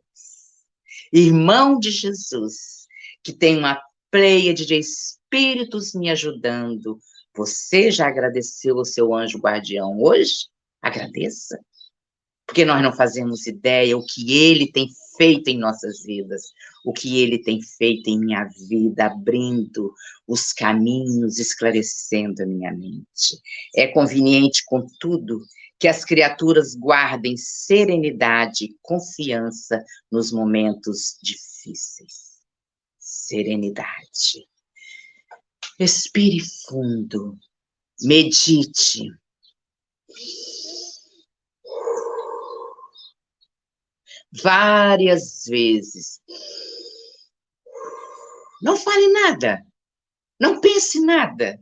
[1.11, 2.87] irmão de Jesus,
[3.23, 6.99] que tem uma pleiade de espíritos me ajudando.
[7.35, 10.47] Você já agradeceu o seu anjo guardião hoje?
[10.81, 11.59] Agradeça.
[12.47, 14.87] Porque nós não fazemos ideia o que ele tem
[15.17, 16.53] feito em nossas vidas,
[16.85, 19.93] o que ele tem feito em minha vida, abrindo
[20.25, 23.37] os caminhos, esclarecendo a minha mente.
[23.75, 25.41] É conveniente, contudo,
[25.79, 32.37] que as criaturas guardem serenidade e confiança nos momentos difíceis.
[32.97, 34.47] Serenidade.
[35.79, 37.37] Respire fundo,
[38.01, 39.11] medite.
[44.31, 46.21] Várias vezes.
[48.61, 49.61] Não fale nada.
[50.39, 51.59] Não pense nada.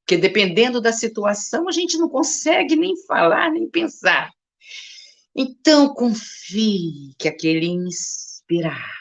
[0.00, 4.30] Porque dependendo da situação, a gente não consegue nem falar, nem pensar.
[5.34, 8.96] Então, confie que aquele inspirar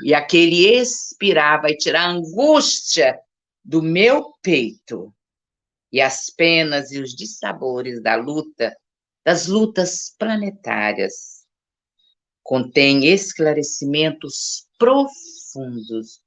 [0.00, 3.18] e aquele expirar vai tirar a angústia
[3.64, 5.12] do meu peito
[5.92, 8.76] e as penas e os dissabores da luta,
[9.24, 11.37] das lutas planetárias.
[12.48, 16.22] Contém esclarecimentos profundos.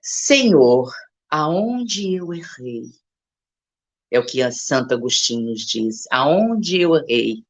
[0.00, 0.90] Senhor,
[1.28, 2.84] aonde eu errei.
[4.10, 6.04] É o que Santo Agostinho nos diz.
[6.10, 7.44] Aonde eu errei.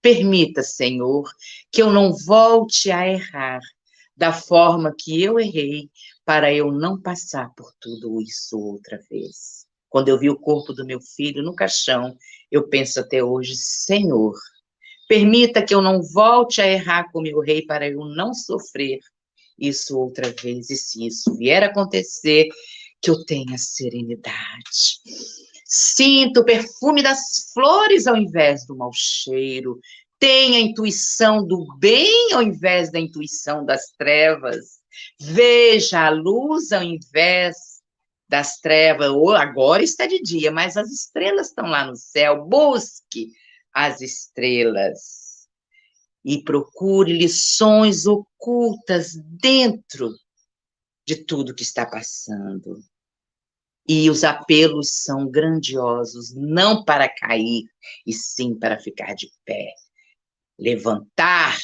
[0.00, 1.28] Permita, Senhor,
[1.72, 3.58] que eu não volte a errar
[4.16, 5.90] da forma que eu errei,
[6.24, 9.66] para eu não passar por tudo isso outra vez.
[9.88, 12.16] Quando eu vi o corpo do meu filho no caixão,
[12.52, 14.38] eu penso até hoje, Senhor,
[15.10, 19.00] permita que eu não volte a errar como eu rei para eu não sofrer
[19.58, 20.70] isso outra vez.
[20.70, 22.46] E se isso vier acontecer,
[23.02, 25.00] que eu tenha serenidade.
[25.66, 29.80] Sinta o perfume das flores ao invés do mau cheiro.
[30.16, 34.78] Tenha a intuição do bem ao invés da intuição das trevas.
[35.18, 37.56] Veja a luz ao invés
[38.28, 39.10] das trevas.
[39.40, 42.44] Agora está de dia, mas as estrelas estão lá no céu.
[42.44, 43.32] Busque
[43.74, 45.48] as estrelas
[46.24, 50.14] e procure lições ocultas dentro
[51.06, 52.82] de tudo que está passando.
[53.88, 57.64] E os apelos são grandiosos, não para cair,
[58.06, 59.74] e sim para ficar de pé,
[60.58, 61.58] levantar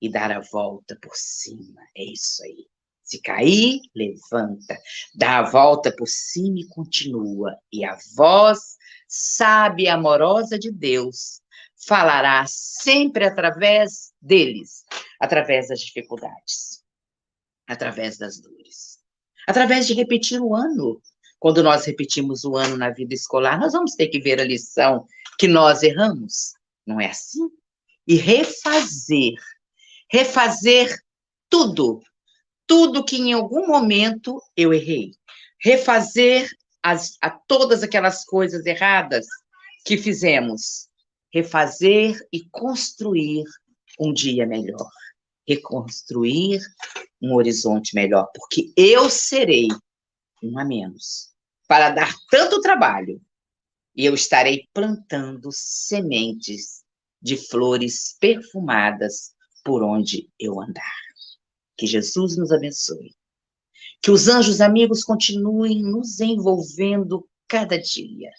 [0.00, 1.82] e dar a volta por cima.
[1.96, 2.66] É isso aí.
[3.02, 4.78] Se cair, levanta,
[5.14, 7.56] dá a volta por cima e continua.
[7.72, 8.76] E a voz
[9.10, 11.42] sábia e amorosa de Deus
[11.84, 14.84] falará sempre através deles,
[15.18, 16.84] através das dificuldades,
[17.66, 19.00] através das dores,
[19.48, 21.02] através de repetir o ano,
[21.40, 25.06] quando nós repetimos o ano na vida escolar, nós vamos ter que ver a lição
[25.38, 26.52] que nós erramos,
[26.86, 27.48] não é assim?
[28.06, 29.34] E refazer,
[30.08, 30.96] refazer
[31.48, 32.00] tudo,
[32.66, 35.12] tudo que em algum momento eu errei.
[35.58, 36.48] Refazer
[36.82, 39.26] as, a todas aquelas coisas erradas
[39.84, 40.88] que fizemos.
[41.32, 43.44] Refazer e construir
[43.98, 44.90] um dia melhor.
[45.46, 46.60] Reconstruir
[47.22, 49.68] um horizonte melhor, porque eu serei
[50.42, 51.30] um a menos
[51.68, 53.20] para dar tanto trabalho,
[53.94, 56.82] e eu estarei plantando sementes
[57.22, 59.32] de flores perfumadas
[59.64, 60.96] por onde eu andar.
[61.76, 63.14] Que Jesus nos abençoe.
[64.02, 68.30] Que os anjos amigos continuem nos envolvendo cada dia.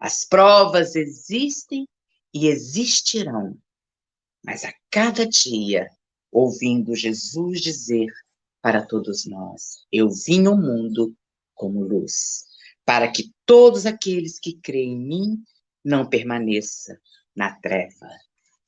[0.00, 1.86] As provas existem
[2.32, 3.56] e existirão,
[4.44, 5.88] mas a cada dia,
[6.32, 8.10] ouvindo Jesus dizer
[8.62, 11.14] para todos nós: Eu vim ao mundo
[11.54, 12.44] como luz
[12.84, 15.44] para que todos aqueles que creem em mim
[15.84, 16.96] não permaneçam
[17.34, 18.08] na treva,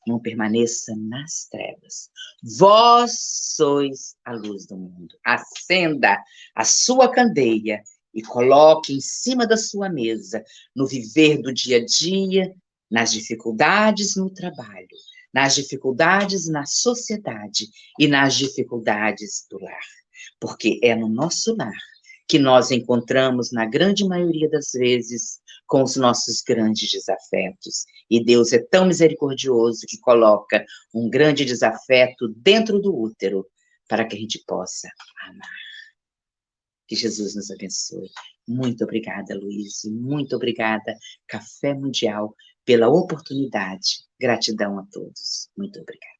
[0.06, 2.08] não permaneça nas trevas.
[2.42, 3.16] Vós
[3.54, 5.16] sois a luz do mundo.
[5.24, 6.22] Acenda
[6.54, 7.82] a sua candeia
[8.14, 10.42] e coloque em cima da sua mesa,
[10.74, 12.54] no viver do dia a dia,
[12.90, 14.88] nas dificuldades no trabalho,
[15.34, 17.66] nas dificuldades na sociedade
[17.98, 19.84] e nas dificuldades do lar.
[20.40, 21.76] Porque é no nosso lar
[22.28, 27.84] que nós encontramos, na grande maioria das vezes, com os nossos grandes desafetos.
[28.10, 30.64] E Deus é tão misericordioso que coloca
[30.94, 33.46] um grande desafeto dentro do útero
[33.88, 34.88] para que a gente possa
[35.28, 35.48] amar.
[36.88, 38.08] Que Jesus nos abençoe.
[38.46, 39.82] Muito obrigada, Luiz.
[39.84, 40.96] Muito obrigada,
[41.26, 44.04] Café Mundial, pela oportunidade.
[44.20, 45.50] Gratidão a todos.
[45.56, 46.15] Muito obrigada.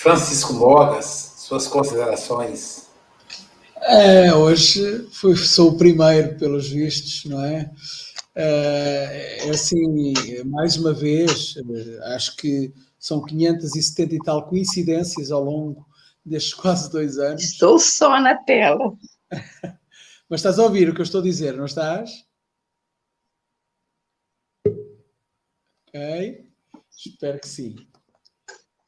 [0.00, 2.88] Francisco Mogas, suas considerações.
[3.82, 7.70] É, hoje fui, sou o primeiro, pelos vistos, não é?
[8.34, 10.14] É, é assim,
[10.46, 11.54] mais uma vez,
[12.14, 15.86] acho que são 570 e tal coincidências ao longo
[16.24, 17.42] destes quase dois anos.
[17.42, 18.96] Estou só na tela.
[20.30, 22.24] Mas estás a ouvir o que eu estou a dizer, não estás?
[25.88, 26.50] Ok,
[26.90, 27.89] espero que sim.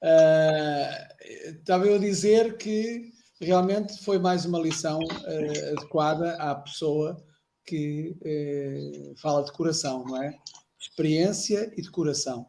[0.03, 7.25] Uh, estava eu a dizer que realmente foi mais uma lição uh, adequada à pessoa
[7.65, 10.37] que uh, fala de coração, não é?
[10.77, 12.49] Experiência e de coração.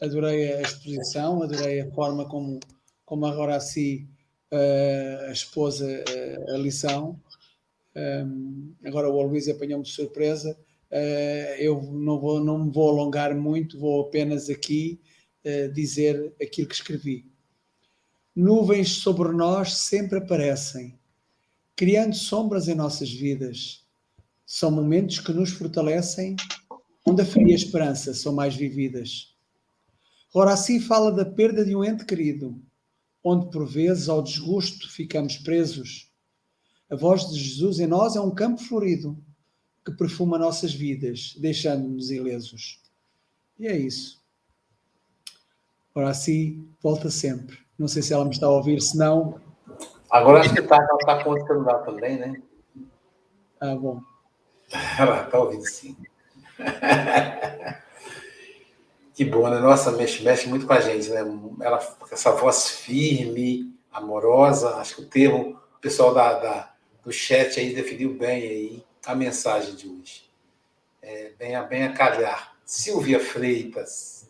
[0.00, 2.58] Adorei a exposição, adorei a forma como,
[3.04, 4.08] como agora assim
[5.28, 5.86] a esposa
[6.48, 7.20] a lição.
[7.94, 10.58] Um, agora o Luís apanhou-me de surpresa.
[11.58, 14.98] eu não, vou, não me vou alongar muito, vou apenas aqui
[15.74, 17.30] dizer aquilo que escrevi.
[18.34, 20.98] Nuvens sobre nós sempre aparecem,
[21.74, 23.84] criando sombras em nossas vidas.
[24.46, 26.36] São momentos que nos fortalecem,
[27.06, 29.34] onde a fé e a esperança são mais vividas.
[30.32, 32.62] Ora, assim fala da perda de um ente querido,
[33.22, 36.10] onde por vezes ao desgosto ficamos presos.
[36.88, 39.22] A voz de Jesus em nós é um campo florido
[39.84, 42.80] que perfuma nossas vidas, deixando-nos ilesos.
[43.58, 44.19] E é isso.
[45.94, 47.58] Ora, assim, volta sempre.
[47.78, 49.40] Não sei se ela me está a ouvir, se não.
[50.10, 52.42] Agora acho que está, ela está com o celular também, né?
[53.60, 54.00] Ah, bom.
[54.98, 55.96] Ela está ouvindo sim.
[59.14, 59.58] que bom, né?
[59.58, 61.20] Nossa, mexe, mexe muito com a gente, né?
[61.60, 61.78] Ela
[62.10, 64.76] essa voz firme, amorosa.
[64.76, 66.72] Acho que o termo, o pessoal da, da
[67.02, 70.30] do chat aí definiu bem aí a mensagem de hoje.
[71.02, 72.54] É, bem, a, bem a calhar.
[72.64, 74.29] Silvia Freitas.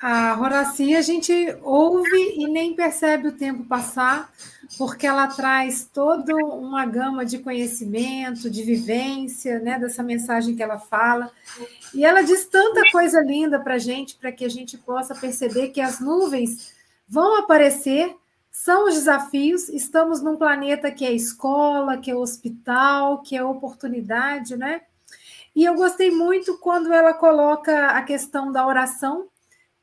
[0.00, 1.32] A Horaci a gente
[1.62, 4.32] ouve e nem percebe o tempo passar,
[4.76, 10.78] porque ela traz toda uma gama de conhecimento, de vivência, né, dessa mensagem que ela
[10.78, 11.32] fala.
[11.92, 15.68] E ela diz tanta coisa linda para a gente, para que a gente possa perceber
[15.68, 16.72] que as nuvens
[17.08, 18.14] vão aparecer,
[18.52, 19.68] são os desafios.
[19.68, 24.82] Estamos num planeta que é escola, que é hospital, que é oportunidade, né?
[25.56, 29.26] E eu gostei muito quando ela coloca a questão da oração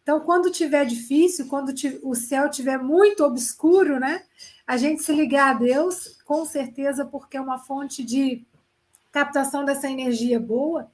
[0.05, 4.23] então, quando tiver difícil, quando o céu tiver muito obscuro, né?
[4.67, 8.45] A gente se ligar a Deus, com certeza, porque é uma fonte de
[9.11, 10.91] captação dessa energia boa.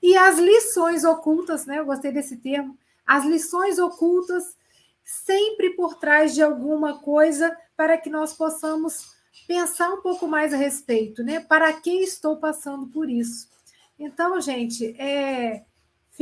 [0.00, 1.80] E as lições ocultas, né?
[1.80, 2.78] Eu gostei desse termo.
[3.04, 4.56] As lições ocultas
[5.04, 9.12] sempre por trás de alguma coisa para que nós possamos
[9.48, 11.40] pensar um pouco mais a respeito, né?
[11.40, 13.48] Para quem estou passando por isso?
[13.98, 15.64] Então, gente, é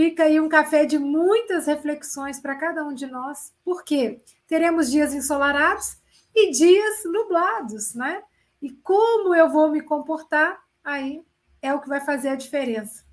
[0.01, 5.13] Fica aí um café de muitas reflexões para cada um de nós, porque teremos dias
[5.13, 5.99] ensolarados
[6.35, 8.23] e dias nublados, né?
[8.63, 11.23] E como eu vou me comportar, aí
[11.61, 13.05] é o que vai fazer a diferença.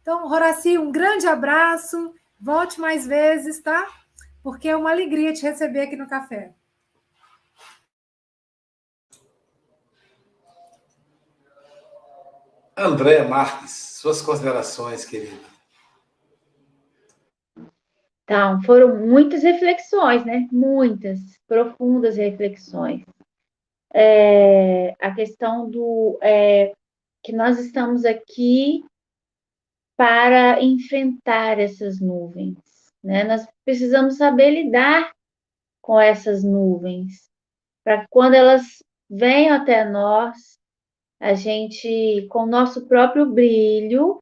[0.00, 3.84] Então, Horaci, um grande abraço, volte mais vezes, tá?
[4.40, 6.54] Porque é uma alegria te receber aqui no café.
[12.76, 15.55] André Marques, suas considerações, querida.
[18.26, 20.48] Então, foram muitas reflexões, né?
[20.50, 23.04] Muitas, profundas reflexões.
[23.94, 26.72] É, a questão do é,
[27.22, 28.84] que nós estamos aqui
[29.96, 32.58] para enfrentar essas nuvens,
[33.02, 33.22] né?
[33.22, 35.12] Nós precisamos saber lidar
[35.80, 37.30] com essas nuvens,
[37.84, 40.58] para quando elas venham até nós,
[41.20, 44.18] a gente, com o nosso próprio brilho,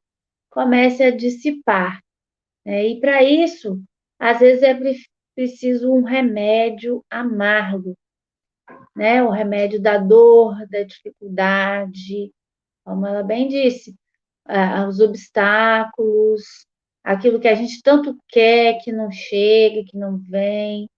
[0.51, 1.99] comece a dissipar.
[2.63, 2.89] Né?
[2.89, 3.81] E para isso,
[4.19, 4.77] às vezes é
[5.35, 7.95] preciso um remédio amargo,
[8.95, 9.21] né?
[9.23, 12.31] O remédio da dor, da dificuldade,
[12.83, 13.95] como ela bem disse,
[14.87, 16.43] os obstáculos,
[17.03, 20.89] aquilo que a gente tanto quer que não chega, que não vem.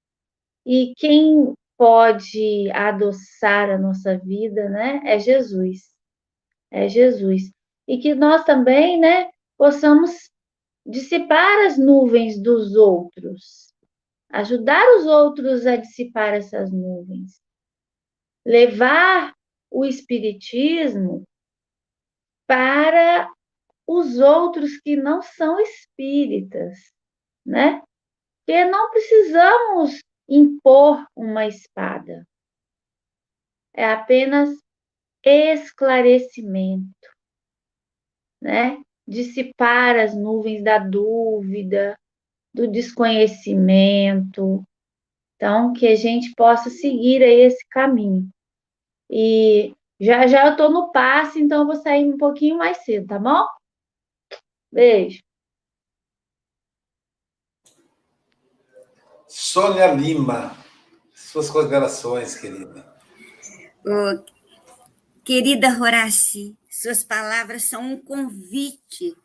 [0.65, 5.01] E quem pode adoçar a nossa vida, né?
[5.05, 5.93] É Jesus.
[6.72, 7.51] É Jesus.
[7.88, 10.30] E que nós também, né, possamos
[10.88, 13.73] dissipar as nuvens dos outros,
[14.29, 17.41] ajudar os outros a dissipar essas nuvens,
[18.45, 19.33] levar
[19.69, 21.23] o Espiritismo
[22.47, 23.29] para
[23.85, 26.77] os outros que não são espíritas,
[27.45, 27.81] né?
[28.39, 32.25] Porque não precisamos impor uma espada.
[33.73, 34.49] É apenas
[35.23, 37.09] esclarecimento,
[38.41, 38.81] né?
[39.08, 41.97] Dissipar as nuvens da dúvida,
[42.53, 44.64] do desconhecimento.
[45.36, 48.30] Então, que a gente possa seguir aí esse caminho.
[49.10, 53.08] E já já eu estou no passe, então eu vou sair um pouquinho mais cedo,
[53.08, 53.45] tá bom?
[54.72, 55.22] Beijo.
[59.28, 60.55] Sônia Lima,
[61.14, 62.97] suas considerações, querida.
[63.86, 64.24] Oh,
[65.24, 69.15] querida Horaci, suas palavras são um convite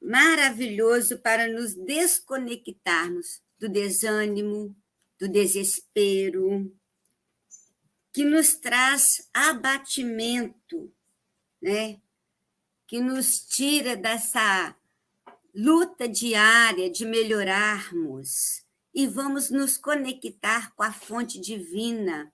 [0.00, 4.76] maravilhoso para nos desconectarmos do desânimo,
[5.18, 6.72] do desespero,
[8.12, 10.92] que nos traz abatimento,
[11.60, 12.00] né?
[12.86, 14.74] que nos tira dessa
[15.54, 18.64] luta diária de melhorarmos
[18.94, 22.32] e vamos nos conectar com a fonte divina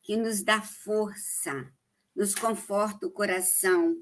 [0.00, 1.70] que nos dá força,
[2.14, 3.96] nos conforta o coração.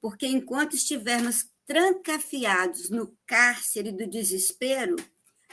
[0.00, 4.96] Porque enquanto estivermos trancafiados no cárcere do desespero,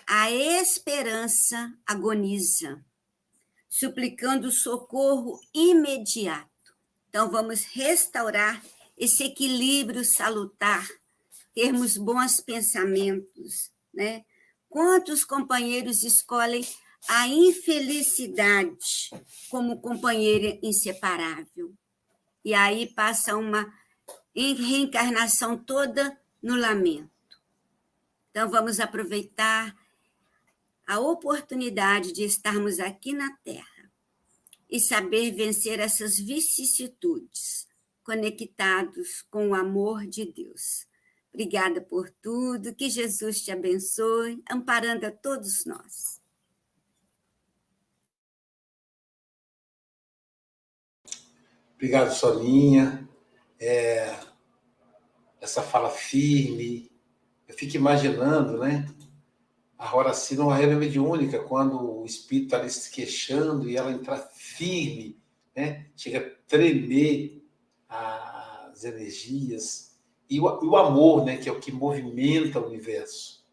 [0.05, 2.83] a esperança agoniza,
[3.67, 6.49] suplicando socorro imediato.
[7.09, 8.63] Então, vamos restaurar
[8.97, 10.87] esse equilíbrio salutar,
[11.53, 14.25] termos bons pensamentos, né?
[14.69, 16.65] Quantos companheiros escolhem
[17.07, 19.09] a infelicidade
[19.49, 21.73] como companheira inseparável.
[22.43, 23.73] E aí passa uma
[24.35, 27.11] reencarnação toda no lamento.
[28.31, 29.75] Então, vamos aproveitar
[30.87, 33.91] a oportunidade de estarmos aqui na Terra
[34.69, 37.67] e saber vencer essas vicissitudes,
[38.03, 40.87] conectados com o amor de Deus.
[41.31, 46.22] Obrigada por tudo, que Jesus te abençoe, amparando a todos nós.
[51.84, 53.09] Obrigado, Solinha.
[53.59, 54.17] É,
[55.41, 56.89] essa fala firme.
[57.45, 58.88] Eu fico imaginando, né?
[59.77, 64.15] A Horaci não é mediúnica quando o espírito está ali se queixando e ela entra
[64.34, 65.21] firme,
[65.53, 65.88] né?
[65.93, 67.45] chega a tremer
[67.89, 69.99] as energias.
[70.29, 71.36] E o, o amor, né?
[71.36, 73.45] que é o que movimenta o universo.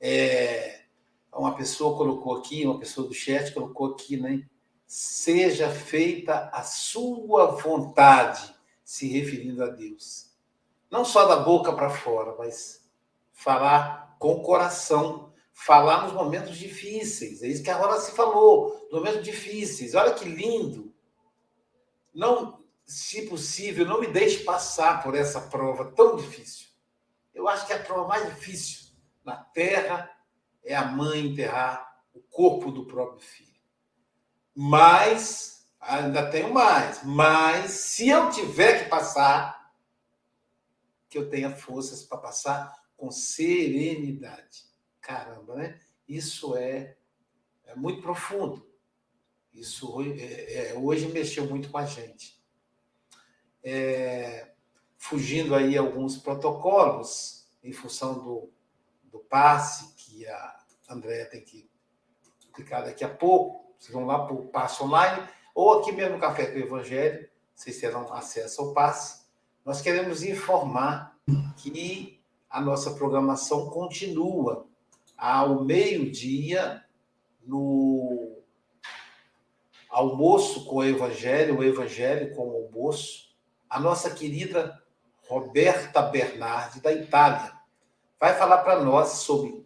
[0.00, 0.84] É,
[1.30, 4.48] uma pessoa colocou aqui, uma pessoa do chat colocou aqui, né?
[4.86, 8.54] Seja feita a sua vontade,
[8.84, 10.30] se referindo a Deus.
[10.90, 12.88] Não só da boca para fora, mas
[13.32, 17.42] falar com o coração, falar nos momentos difíceis.
[17.42, 19.94] É isso que a Rola se falou, nos momentos difíceis.
[19.94, 20.94] Olha que lindo.
[22.14, 26.68] Não, se possível, não me deixe passar por essa prova tão difícil.
[27.34, 28.92] Eu acho que a prova mais difícil
[29.24, 30.10] na Terra
[30.62, 33.53] é a mãe enterrar o corpo do próprio filho.
[34.54, 39.72] Mas, ainda tenho mais, mas se eu tiver que passar,
[41.08, 44.64] que eu tenha forças para passar com serenidade.
[45.00, 45.80] Caramba, né?
[46.08, 46.96] Isso é,
[47.64, 48.68] é muito profundo.
[49.52, 52.42] Isso é, é, hoje mexeu muito com a gente.
[53.62, 54.52] É,
[54.96, 58.52] fugindo aí alguns protocolos em função do,
[59.04, 61.70] do passe que a Andréia tem que
[62.52, 63.63] clicar daqui a pouco.
[63.84, 67.28] Vocês vão lá para o passe online, ou aqui mesmo no Café com o Evangelho,
[67.54, 69.26] vocês terão acesso ao passe.
[69.62, 71.14] Nós queremos informar
[71.58, 72.18] que
[72.48, 74.66] a nossa programação continua
[75.18, 76.82] ao meio-dia
[77.46, 78.38] no
[79.90, 83.36] almoço com o Evangelho, o Evangelho com o almoço.
[83.68, 84.82] A nossa querida
[85.28, 87.52] Roberta Bernardi, da Itália,
[88.18, 89.62] vai falar para nós sobre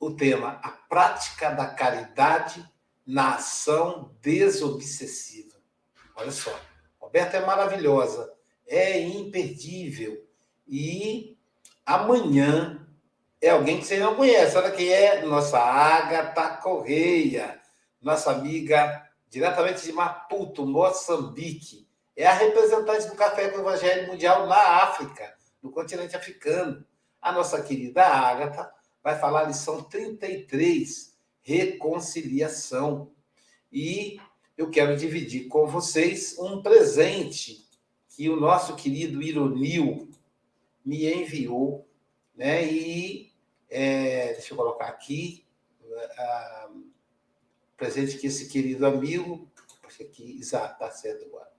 [0.00, 2.71] o tema A Prática da Caridade
[3.06, 5.56] na Ação Desobsessiva.
[6.14, 6.58] Olha só,
[6.98, 8.32] Roberta é maravilhosa,
[8.66, 10.26] é imperdível.
[10.66, 11.36] E
[11.84, 12.86] amanhã
[13.40, 14.56] é alguém que você não conhece.
[14.56, 15.22] Olha quem é?
[15.26, 17.60] Nossa Agatha Correia,
[18.00, 21.88] nossa amiga diretamente de Maputo, Moçambique.
[22.14, 26.84] É a representante do Café com o Evangelho Mundial na África, no continente africano.
[27.20, 28.70] A nossa querida Agatha
[29.02, 31.11] vai falar a lição 33,
[31.42, 33.10] reconciliação.
[33.72, 34.18] E
[34.56, 37.66] eu quero dividir com vocês um presente
[38.08, 40.08] que o nosso querido Ironil
[40.84, 41.88] me enviou,
[42.34, 42.64] né?
[42.64, 43.32] E
[43.70, 45.46] é, deixa eu colocar aqui
[45.80, 46.84] uh,
[47.76, 49.48] presente que esse querido amigo,
[50.12, 51.50] que exato, tá certo agora.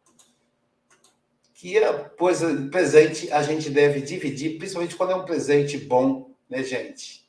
[1.54, 2.40] Que é, pois,
[2.72, 7.23] presente a gente deve dividir, principalmente quando é um presente bom, né, gente?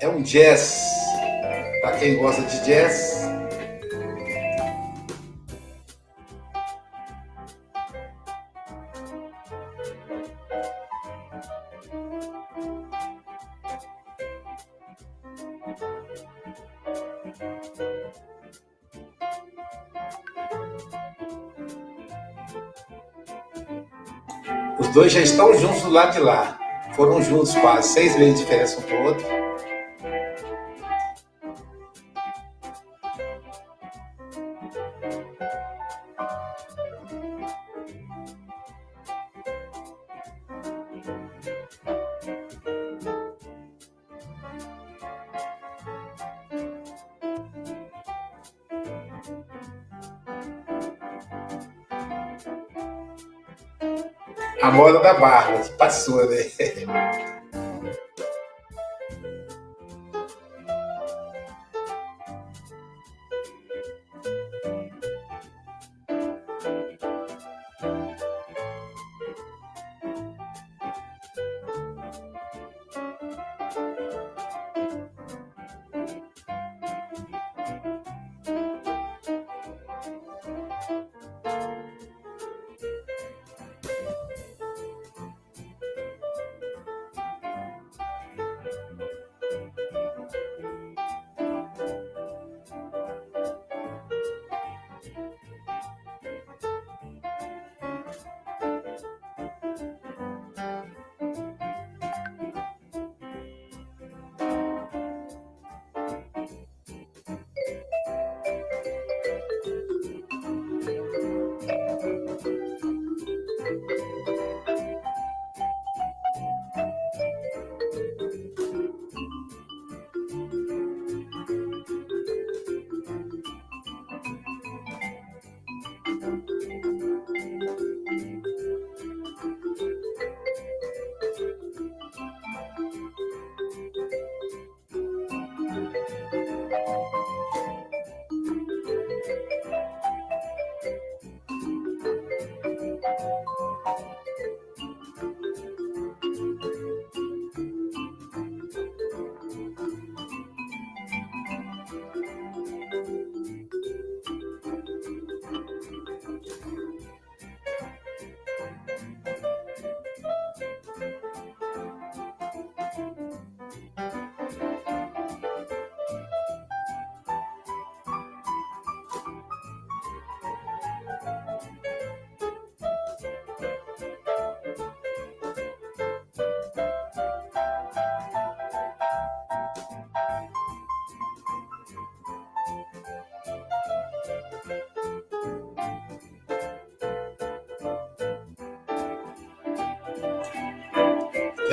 [0.00, 0.84] É um jazz.
[1.80, 3.26] Para quem gosta de jazz,
[24.96, 26.58] dois já estão juntos do lado de lá.
[26.94, 29.35] Foram juntos quase seis meses de diferença um para o outro.
[55.96, 57.35] suave.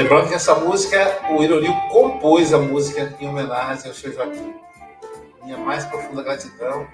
[0.03, 4.53] Lembrando que essa música, o Ironil compôs a música em homenagem ao seu Joaquim.
[5.41, 6.85] Minha mais profunda gratidão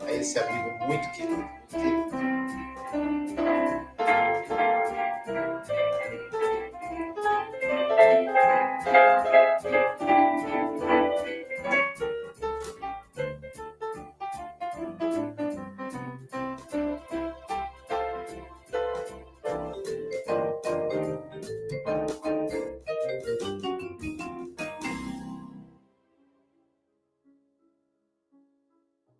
[0.00, 1.43] a esse amigo muito querido.